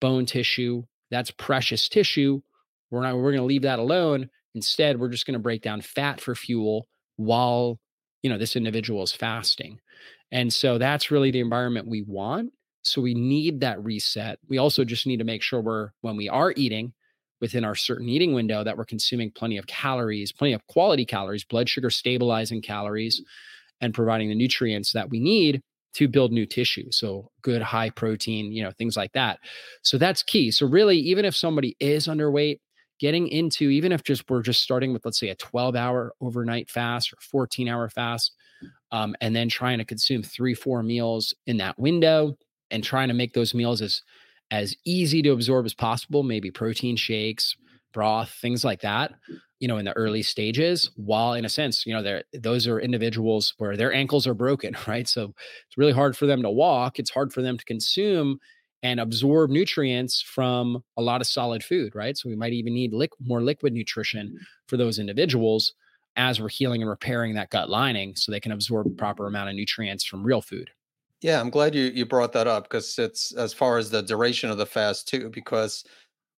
[0.00, 0.84] bone tissue.
[1.10, 2.40] That's precious tissue.
[2.90, 4.30] We're not, we're going to leave that alone.
[4.58, 7.78] Instead, we're just going to break down fat for fuel while,
[8.22, 9.78] you know, this individual is fasting.
[10.32, 12.50] And so that's really the environment we want.
[12.82, 14.40] So we need that reset.
[14.48, 16.92] We also just need to make sure we're, when we are eating
[17.40, 21.44] within our certain eating window, that we're consuming plenty of calories, plenty of quality calories,
[21.44, 23.22] blood sugar stabilizing calories,
[23.80, 25.62] and providing the nutrients that we need
[25.94, 26.90] to build new tissue.
[26.90, 29.38] So good high protein, you know, things like that.
[29.82, 30.50] So that's key.
[30.50, 32.58] So really, even if somebody is underweight,
[32.98, 36.70] getting into even if just we're just starting with let's say a 12 hour overnight
[36.70, 38.32] fast or 14 hour fast
[38.90, 42.36] um, and then trying to consume three four meals in that window
[42.70, 44.02] and trying to make those meals as
[44.50, 47.56] as easy to absorb as possible maybe protein shakes
[47.92, 49.14] broth things like that
[49.60, 52.80] you know in the early stages while in a sense you know they're those are
[52.80, 55.08] individuals where their ankles are broken right?
[55.08, 55.34] So
[55.66, 58.38] it's really hard for them to walk it's hard for them to consume
[58.82, 62.92] and absorb nutrients from a lot of solid food right so we might even need
[62.92, 64.44] lick, more liquid nutrition mm-hmm.
[64.66, 65.74] for those individuals
[66.16, 69.48] as we're healing and repairing that gut lining so they can absorb a proper amount
[69.48, 70.70] of nutrients from real food
[71.20, 74.50] yeah i'm glad you you brought that up because it's as far as the duration
[74.50, 75.84] of the fast too because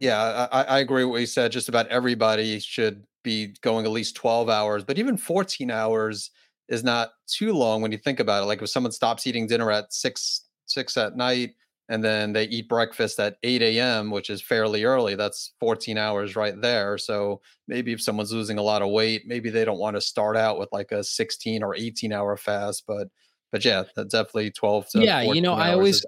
[0.01, 1.53] yeah, I, I agree with what you said.
[1.53, 6.30] Just about everybody should be going at least 12 hours, but even 14 hours
[6.68, 8.47] is not too long when you think about it.
[8.47, 11.55] Like if someone stops eating dinner at six six at night
[11.89, 16.36] and then they eat breakfast at 8 a.m., which is fairly early, that's 14 hours
[16.36, 16.99] right there.
[16.99, 20.36] So maybe if someone's losing a lot of weight, maybe they don't want to start
[20.36, 23.09] out with like a 16 or 18 hour fast, but
[23.51, 25.22] but yeah, that's definitely 12 to yeah.
[25.22, 26.05] You know, I always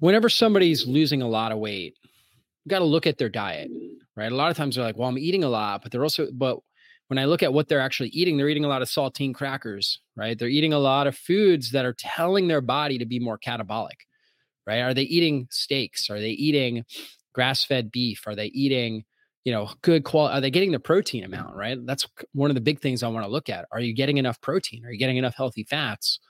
[0.00, 1.96] whenever somebody's losing a lot of weight,
[2.64, 3.70] you got to look at their diet,
[4.16, 4.32] right?
[4.32, 6.58] A lot of times they're like, well, I'm eating a lot, but they're also, but
[7.06, 10.00] when I look at what they're actually eating, they're eating a lot of saltine crackers,
[10.16, 10.38] right?
[10.38, 14.06] They're eating a lot of foods that are telling their body to be more catabolic,
[14.66, 14.80] right?
[14.80, 16.10] Are they eating steaks?
[16.10, 16.84] Are they eating
[17.34, 18.26] grass fed beef?
[18.26, 19.04] Are they eating,
[19.44, 20.36] you know, good quality?
[20.36, 21.78] Are they getting the protein amount, right?
[21.84, 23.66] That's one of the big things I want to look at.
[23.72, 24.84] Are you getting enough protein?
[24.84, 26.20] Are you getting enough healthy fats?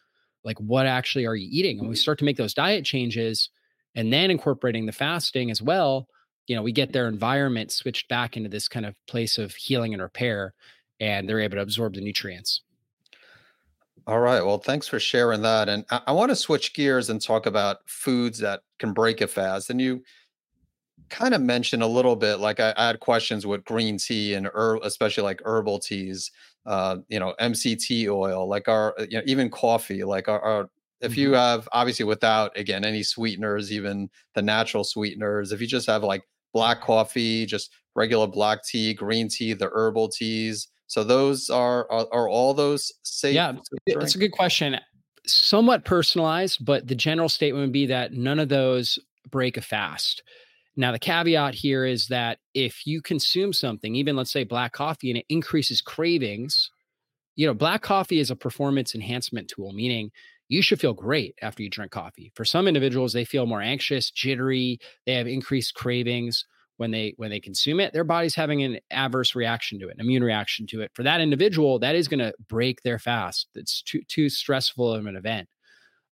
[0.45, 1.79] Like, what actually are you eating?
[1.79, 3.51] And we start to make those diet changes
[3.95, 6.09] and then incorporating the fasting as well
[6.47, 9.93] you know we get their environment switched back into this kind of place of healing
[9.93, 10.55] and repair
[11.01, 12.63] and they're able to absorb the nutrients
[14.07, 17.21] all right well thanks for sharing that and i, I want to switch gears and
[17.21, 20.03] talk about foods that can break a fast and you
[21.09, 24.49] kind of mentioned a little bit like I, I had questions with green tea and
[24.55, 26.31] herb, especially like herbal teas
[26.65, 31.17] uh you know mct oil like our you know even coffee like our, our if
[31.17, 31.37] you mm-hmm.
[31.37, 36.23] have obviously without again any sweeteners even the natural sweeteners if you just have like
[36.53, 40.69] black coffee, just regular black tea, green tea, the herbal teas.
[40.93, 43.35] So those are are, are all those safe?
[43.35, 43.55] Yeah,
[43.87, 44.77] that's a good question.
[45.27, 48.99] Somewhat personalized, but the general statement would be that none of those
[49.31, 50.23] break a fast.
[50.77, 55.11] Now, the caveat here is that if you consume something, even let's say black coffee,
[55.11, 56.71] and it increases cravings,
[57.37, 60.11] you know, black coffee is a performance enhancement tool, meaning
[60.49, 62.31] you should feel great after you drink coffee.
[62.35, 66.45] For some individuals, they feel more anxious, jittery, they have increased cravings
[66.83, 67.93] when they when they consume it.
[67.93, 70.91] Their body's having an adverse reaction to it, an immune reaction to it.
[70.95, 73.47] For that individual, that is going to break their fast.
[73.55, 75.49] It's too too stressful of an event.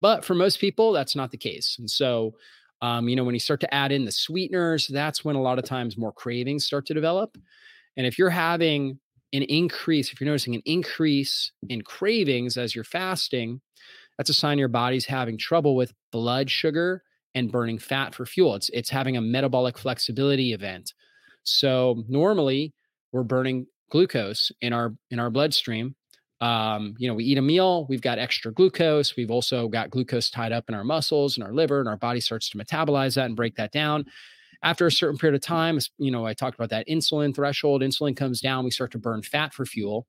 [0.01, 1.75] But for most people, that's not the case.
[1.81, 2.35] And so,
[2.81, 5.59] um, you know, when you start to add in the sweeteners, that's when a lot
[5.59, 7.37] of times more cravings start to develop.
[7.97, 9.01] And if you're having
[9.33, 13.61] an increase, if you're noticing an increase in cravings as you're fasting,
[14.17, 17.03] that's a sign your body's having trouble with blood sugar
[17.35, 18.55] and burning fat for fuel.
[18.55, 20.93] It's it's having a metabolic flexibility event.
[21.43, 22.75] So normally
[23.13, 25.95] we're burning glucose in our in our bloodstream.
[26.41, 29.15] Um, you know, we eat a meal, we've got extra glucose.
[29.15, 32.21] We've also got glucose tied up in our muscles and our liver, and our body
[32.21, 34.07] starts to metabolize that and break that down.
[34.63, 37.83] After a certain period of time, you know, I talked about that insulin threshold.
[37.83, 40.07] Insulin comes down, we start to burn fat for fuel.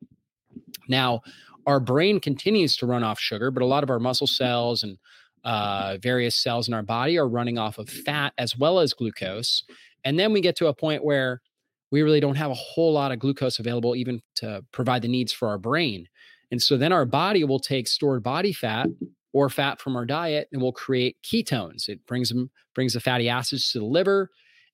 [0.87, 1.21] Now,
[1.65, 4.97] our brain continues to run off sugar, but a lot of our muscle cells and
[5.43, 9.63] uh, various cells in our body are running off of fat as well as glucose.
[10.03, 11.41] And then we get to a point where
[11.91, 15.33] we really don't have a whole lot of glucose available even to provide the needs
[15.33, 16.07] for our brain.
[16.51, 18.87] And so then our body will take stored body fat
[19.33, 21.87] or fat from our diet and will create ketones.
[21.89, 24.29] It brings them brings the fatty acids to the liver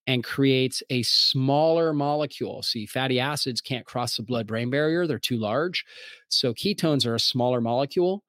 [0.07, 2.63] and creates a smaller molecule.
[2.63, 5.83] See, fatty acids can't cross the blood brain barrier, they're too large.
[6.29, 8.23] So, ketones are a smaller molecule.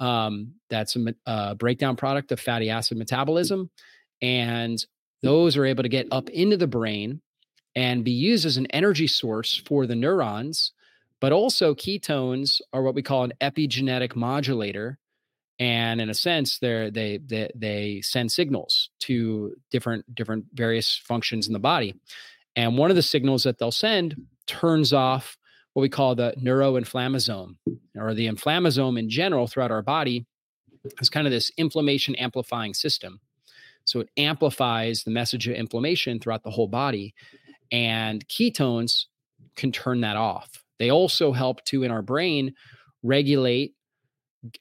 [0.00, 3.00] Um, that's a, a uh, breakdown product of fatty acid mm.
[3.00, 3.70] metabolism.
[4.20, 4.86] And mm.
[5.22, 7.20] those are able to get up into the brain
[7.76, 10.72] and be used as an energy source for the neurons.
[11.20, 14.98] But also, ketones are what we call an epigenetic modulator
[15.58, 21.46] and in a sense they're they they they send signals to different different various functions
[21.46, 21.94] in the body
[22.56, 24.16] and one of the signals that they'll send
[24.46, 25.36] turns off
[25.74, 27.56] what we call the neuroinflammasome
[27.96, 30.26] or the inflammasome in general throughout our body
[31.00, 33.20] is kind of this inflammation amplifying system
[33.84, 37.14] so it amplifies the message of inflammation throughout the whole body
[37.70, 39.04] and ketones
[39.56, 42.54] can turn that off they also help to in our brain
[43.02, 43.74] regulate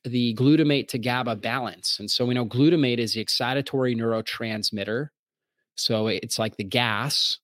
[0.03, 1.99] the glutamate to GABA balance.
[1.99, 5.07] And so we know glutamate is the excitatory neurotransmitter.
[5.75, 7.39] So it's like the gas,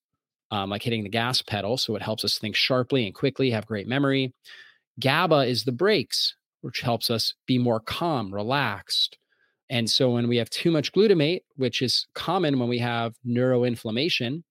[0.52, 1.78] um, like hitting the gas pedal.
[1.78, 4.34] So it helps us think sharply and quickly, have great memory.
[5.00, 9.18] GABA is the brakes, which helps us be more calm, relaxed.
[9.70, 14.44] And so when we have too much glutamate, which is common when we have neuroinflammation,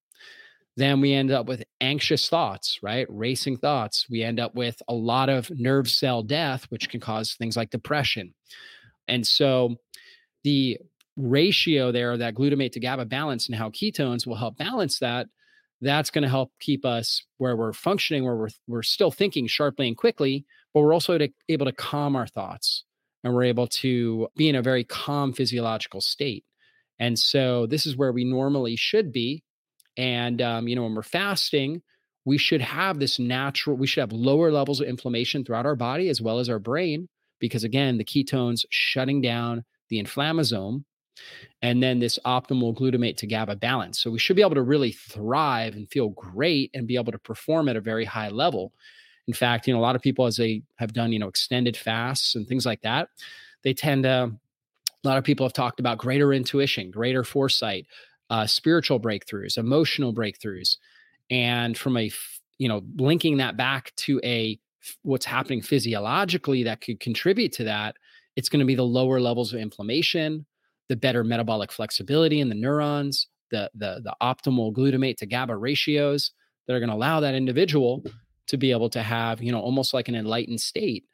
[0.77, 3.05] then we end up with anxious thoughts, right?
[3.11, 4.07] Racing thoughts.
[4.09, 7.71] We end up with a lot of nerve cell death, which can cause things like
[7.71, 8.33] depression.
[9.09, 9.75] And so
[10.45, 10.79] the
[11.17, 15.27] ratio there, that glutamate to GABA balance and how ketones will help balance that,
[15.81, 19.87] that's going to help keep us where we're functioning, where we're, we're still thinking sharply
[19.87, 22.85] and quickly, but we're also to, able to calm our thoughts
[23.23, 26.45] and we're able to be in a very calm physiological state.
[26.99, 29.45] And so this is where we normally should be
[29.99, 31.83] and, um, you know, when we're fasting,
[32.25, 36.09] we should have this natural, we should have lower levels of inflammation throughout our body
[36.09, 37.09] as well as our brain,
[37.41, 40.85] because again, the ketones shutting down the inflammasome
[41.63, 44.01] and then this optimal glutamate to GABA balance.
[44.01, 47.19] So we should be able to really thrive and feel great and be able to
[47.19, 48.73] perform at a very high level.
[49.27, 51.77] In fact, you know, a lot of people as they have done, you know, extended
[51.77, 53.09] fasts and things like that,
[53.63, 54.33] they tend to
[55.05, 57.87] a lot of people have talked about greater intuition, greater foresight,
[58.31, 60.77] uh, spiritual breakthroughs, emotional breakthroughs,
[61.31, 62.11] and from a
[62.59, 64.59] you know linking that back to a
[65.03, 67.97] what's happening physiologically that could contribute to that,
[68.37, 70.47] it's going to be the lower levels of inflammation,
[70.89, 76.33] the better metabolic flexibility in the neurons, the the the optimal glutamate to GABA ratios
[76.67, 78.05] that are going to allow that individual
[78.47, 81.05] to be able to have you know almost like an enlightened state.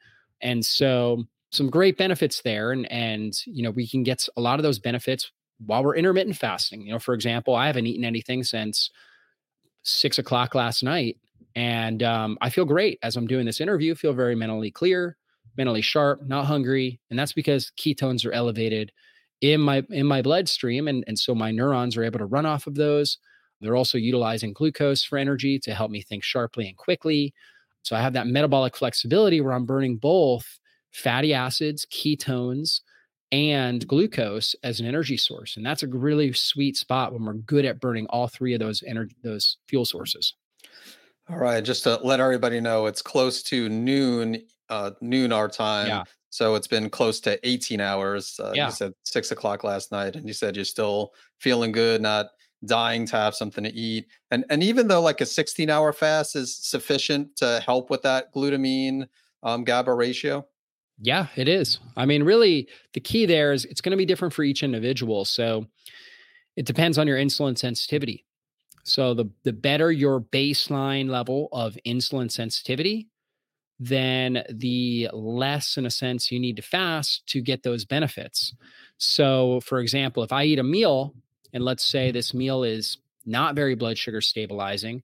[0.41, 4.59] And so some great benefits there and and you know we can get a lot
[4.59, 5.31] of those benefits
[5.65, 8.89] while we're intermittent fasting you know for example i haven't eaten anything since
[9.83, 11.17] six o'clock last night
[11.55, 15.17] and um, i feel great as i'm doing this interview feel very mentally clear
[15.57, 18.91] mentally sharp not hungry and that's because ketones are elevated
[19.41, 22.67] in my in my bloodstream and and so my neurons are able to run off
[22.67, 23.17] of those
[23.61, 27.33] they're also utilizing glucose for energy to help me think sharply and quickly
[27.83, 30.59] so i have that metabolic flexibility where i'm burning both
[30.95, 32.79] fatty acids, ketones,
[33.31, 35.57] and glucose as an energy source.
[35.57, 38.81] And that's a really sweet spot when we're good at burning all three of those
[38.87, 40.33] energy those fuel sources.
[41.29, 45.87] All right, just to let everybody know, it's close to noon, uh, noon our time.
[45.87, 46.03] Yeah.
[46.35, 48.37] So it's been close to 18 hours.
[48.43, 48.65] Uh, yeah.
[48.65, 52.27] You said six o'clock last night, and you said you're still feeling good, not
[52.65, 54.07] dying to have something to eat.
[54.31, 58.33] And and even though like a 16 hour fast is sufficient to help with that
[58.33, 59.07] glutamine
[59.43, 60.45] um, GABA ratio.
[60.99, 61.79] Yeah, it is.
[61.95, 65.23] I mean, really, the key there is it's going to be different for each individual.
[65.23, 65.67] So
[66.57, 68.25] it depends on your insulin sensitivity.
[68.83, 73.07] So the the better your baseline level of insulin sensitivity,
[73.79, 78.53] then the less, in a sense, you need to fast to get those benefits.
[78.97, 81.13] So, for example, if I eat a meal,
[81.53, 85.03] and let's say this meal is not very blood sugar stabilizing,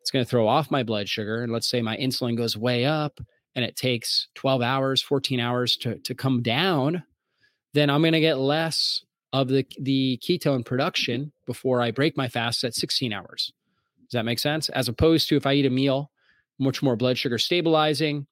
[0.00, 1.42] it's going to throw off my blood sugar.
[1.42, 3.20] And let's say my insulin goes way up
[3.54, 7.04] and it takes 12 hours, 14 hours to, to come down,
[7.74, 12.28] then I'm going to get less of the, the ketone production before I break my
[12.28, 13.52] fast at 16 hours.
[14.02, 14.68] Does that make sense?
[14.68, 16.11] As opposed to if I eat a meal,
[16.62, 18.26] much more blood sugar stabilizing,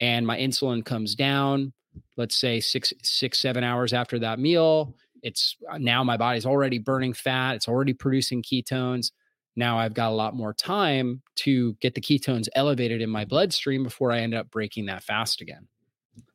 [0.00, 1.72] and my insulin comes down,
[2.16, 4.94] let's say six, six, seven hours after that meal.
[5.22, 9.10] It's uh, now my body's already burning fat, it's already producing ketones
[9.56, 13.82] now I've got a lot more time to get the ketones elevated in my bloodstream
[13.82, 15.66] before I end up breaking that fast again.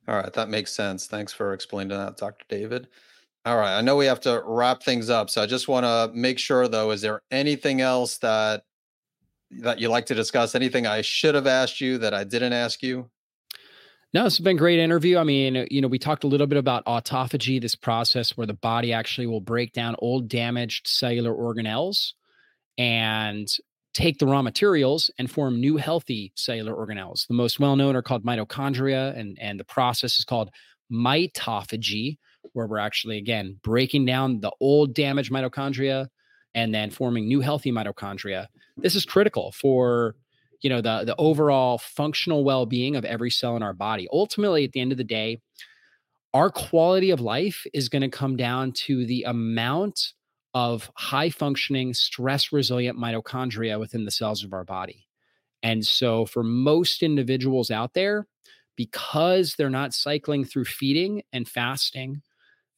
[0.08, 1.08] All right, that makes sense.
[1.08, 2.46] Thanks for explaining that, Dr.
[2.50, 2.88] David.
[3.46, 6.12] All right, I know we have to wrap things up, so I just want to
[6.16, 8.64] make sure though is there anything else that
[9.62, 10.56] that you like to discuss?
[10.56, 13.10] Anything I should have asked you that I didn't ask you?
[14.14, 15.18] No, it's been a great interview.
[15.18, 18.54] I mean, you know, we talked a little bit about autophagy, this process where the
[18.54, 22.14] body actually will break down old damaged cellular organelles
[22.78, 23.48] and
[23.94, 27.28] take the raw materials and form new healthy cellular organelles.
[27.28, 30.52] The most well-known are called mitochondria and and the process is called
[30.92, 32.18] mitophagy
[32.54, 36.08] where we're actually again breaking down the old damaged mitochondria
[36.56, 38.48] and then forming new healthy mitochondria.
[38.78, 40.16] This is critical for
[40.62, 44.08] you know the the overall functional well-being of every cell in our body.
[44.12, 45.42] Ultimately at the end of the day,
[46.34, 50.14] our quality of life is going to come down to the amount
[50.54, 55.06] of high functioning, stress resilient mitochondria within the cells of our body.
[55.62, 58.28] And so, for most individuals out there,
[58.78, 62.22] because they're not cycling through feeding and fasting,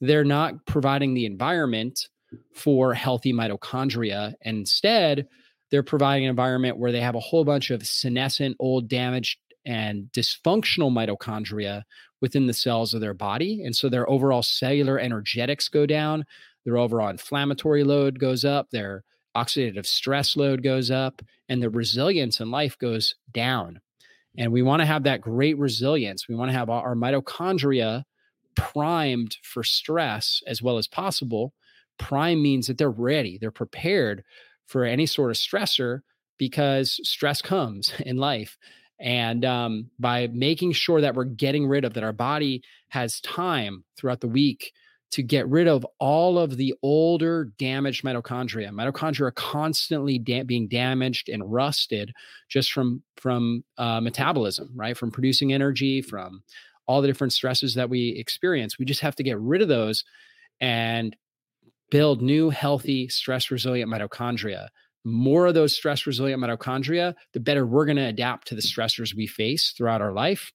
[0.01, 2.07] they're not providing the environment
[2.53, 4.33] for healthy mitochondria.
[4.41, 5.27] And instead,
[5.71, 10.05] they're providing an environment where they have a whole bunch of senescent, old, damaged, and
[10.13, 11.83] dysfunctional mitochondria
[12.21, 13.63] within the cells of their body.
[13.63, 16.25] And so their overall cellular energetics go down
[16.67, 19.05] their overall inflammatory load goes up, their
[19.37, 23.79] oxidative stress load goes up, and their resilience in life goes down.
[24.37, 26.27] And we want to have that great resilience.
[26.27, 28.03] We want to have our mitochondria
[28.55, 31.53] primed for stress as well as possible.
[31.97, 34.23] Prime means that they're ready, they're prepared
[34.65, 36.01] for any sort of stressor
[36.37, 38.57] because stress comes in life.
[38.99, 43.83] And um, by making sure that we're getting rid of that, our body has time
[43.95, 44.71] throughout the week
[45.09, 48.69] to get rid of all of the older damaged mitochondria.
[48.69, 52.11] Mitochondria are constantly da- being damaged and rusted
[52.49, 54.97] just from from uh, metabolism, right?
[54.97, 56.43] From producing energy, from
[56.87, 58.79] all the different stresses that we experience.
[58.79, 60.03] We just have to get rid of those
[60.59, 61.15] and
[61.89, 64.67] build new, healthy, stress resilient mitochondria.
[65.07, 69.15] more of those stress resilient mitochondria, the better we're going to adapt to the stressors
[69.15, 70.51] we face throughout our life.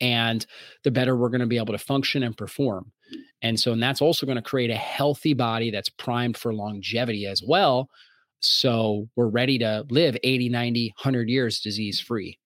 [0.00, 0.44] And
[0.84, 2.92] the better we're going to be able to function and perform.
[3.40, 7.26] And so, and that's also going to create a healthy body that's primed for longevity
[7.26, 7.88] as well.
[8.40, 12.38] So we're ready to live 80, 90, 100 years disease free.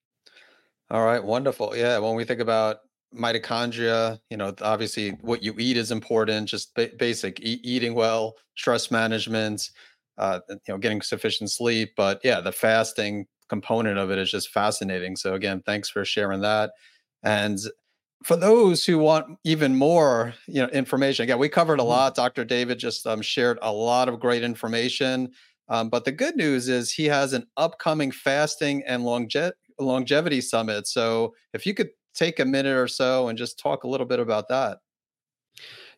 [0.91, 1.77] All right, wonderful.
[1.77, 2.79] Yeah, when we think about
[3.17, 8.35] mitochondria, you know, obviously what you eat is important, just ba- basic e- eating well,
[8.57, 9.71] stress management,
[10.19, 11.93] uh, you know, getting sufficient sleep.
[11.97, 15.17] But yeah, the fasting component of it is just fascinating.
[15.17, 16.73] So again, thanks for sharing that.
[17.23, 17.59] And
[18.25, 21.89] for those who want even more, you know, information, again, we covered a mm-hmm.
[21.89, 22.15] lot.
[22.15, 22.45] Dr.
[22.45, 25.33] David just um, shared a lot of great information.
[25.69, 30.87] Um, but the good news is he has an upcoming fasting and longe- longevity summit.
[30.87, 34.21] So if you could take a minute or so and just talk a little bit
[34.21, 34.79] about that.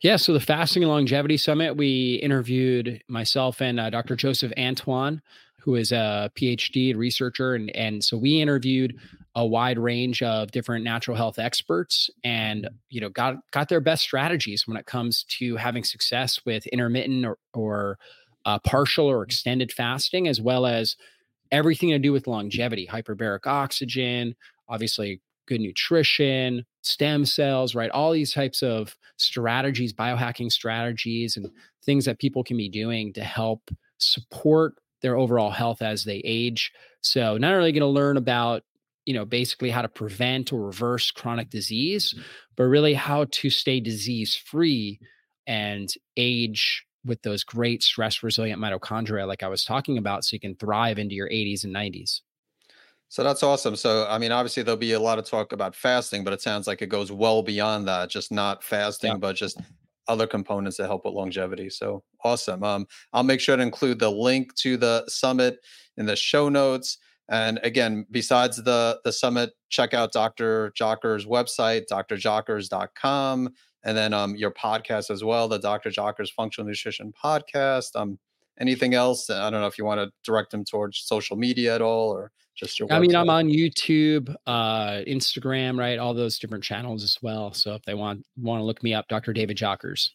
[0.00, 4.16] Yeah, so the Fasting and Longevity Summit, we interviewed myself and uh, Dr.
[4.16, 5.20] Joseph Antoun,
[5.60, 8.98] who is a PhD researcher, and and so we interviewed
[9.34, 14.02] a wide range of different natural health experts, and you know got got their best
[14.02, 17.98] strategies when it comes to having success with intermittent or, or
[18.44, 20.96] uh, partial or extended fasting, as well as
[21.50, 24.36] everything to do with longevity, hyperbaric oxygen,
[24.68, 27.90] obviously good nutrition, stem cells, right?
[27.90, 31.50] All these types of strategies, biohacking strategies, and
[31.84, 36.72] things that people can be doing to help support their overall health as they age.
[37.02, 38.62] So, not only going to learn about,
[39.04, 42.22] you know, basically how to prevent or reverse chronic disease, mm-hmm.
[42.56, 44.98] but really how to stay disease free
[45.46, 50.40] and age with those great stress resilient mitochondria, like I was talking about, so you
[50.40, 52.20] can thrive into your 80s and 90s.
[53.14, 53.76] So that's awesome.
[53.76, 56.66] So, I mean, obviously, there'll be a lot of talk about fasting, but it sounds
[56.66, 59.18] like it goes well beyond that, just not fasting, yeah.
[59.18, 59.60] but just
[60.08, 61.70] other components that help with longevity.
[61.70, 62.64] So awesome.
[62.64, 65.58] Um, I'll make sure to include the link to the summit
[65.96, 66.98] in the show notes.
[67.28, 70.72] And again, besides the the summit, check out Dr.
[70.74, 73.48] Jocker's website, drjockers.com
[73.84, 75.90] and then um, your podcast as well, the Dr.
[75.90, 77.94] Jockers Functional Nutrition Podcast.
[77.94, 78.18] Um,
[78.60, 79.30] anything else?
[79.30, 82.30] I don't know if you want to direct them towards social media at all or
[82.54, 82.92] just your.
[82.92, 85.98] I mean, I'm on YouTube, uh, Instagram, right?
[85.98, 87.52] All those different channels as well.
[87.52, 89.32] So if they want want to look me up, Dr.
[89.32, 90.10] David Jockers.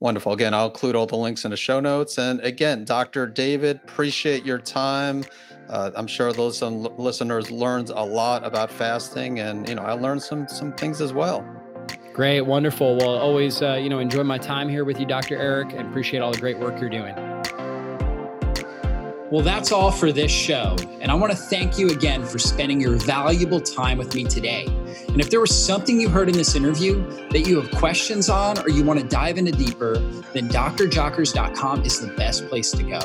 [0.00, 0.32] Wonderful.
[0.32, 2.18] Again, I'll include all the links in the show notes.
[2.18, 3.26] And again, Dr.
[3.26, 5.24] David, appreciate your time.
[5.70, 10.22] Uh, I'm sure those listeners learned a lot about fasting, and you know, I learned
[10.22, 11.44] some some things as well.
[12.16, 12.96] Great, wonderful.
[12.96, 15.36] Well, always, uh, you know, enjoy my time here with you, Dr.
[15.36, 17.14] Eric, and appreciate all the great work you're doing.
[19.30, 20.76] Well, that's all for this show.
[21.02, 24.64] And I want to thank you again for spending your valuable time with me today.
[25.08, 28.58] And if there was something you heard in this interview that you have questions on
[28.60, 29.98] or you want to dive into deeper,
[30.32, 33.00] then drjockers.com is the best place to go.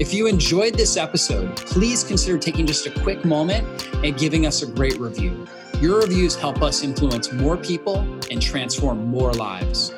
[0.00, 4.62] If you enjoyed this episode, please consider taking just a quick moment and giving us
[4.62, 5.46] a great review.
[5.80, 8.00] Your reviews help us influence more people
[8.30, 9.94] and transform more lives.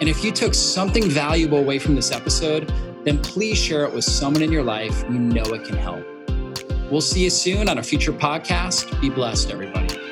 [0.00, 2.72] And if you took something valuable away from this episode,
[3.02, 6.04] then please share it with someone in your life you know it can help.
[6.92, 9.00] We'll see you soon on a future podcast.
[9.00, 10.05] Be blessed, everybody.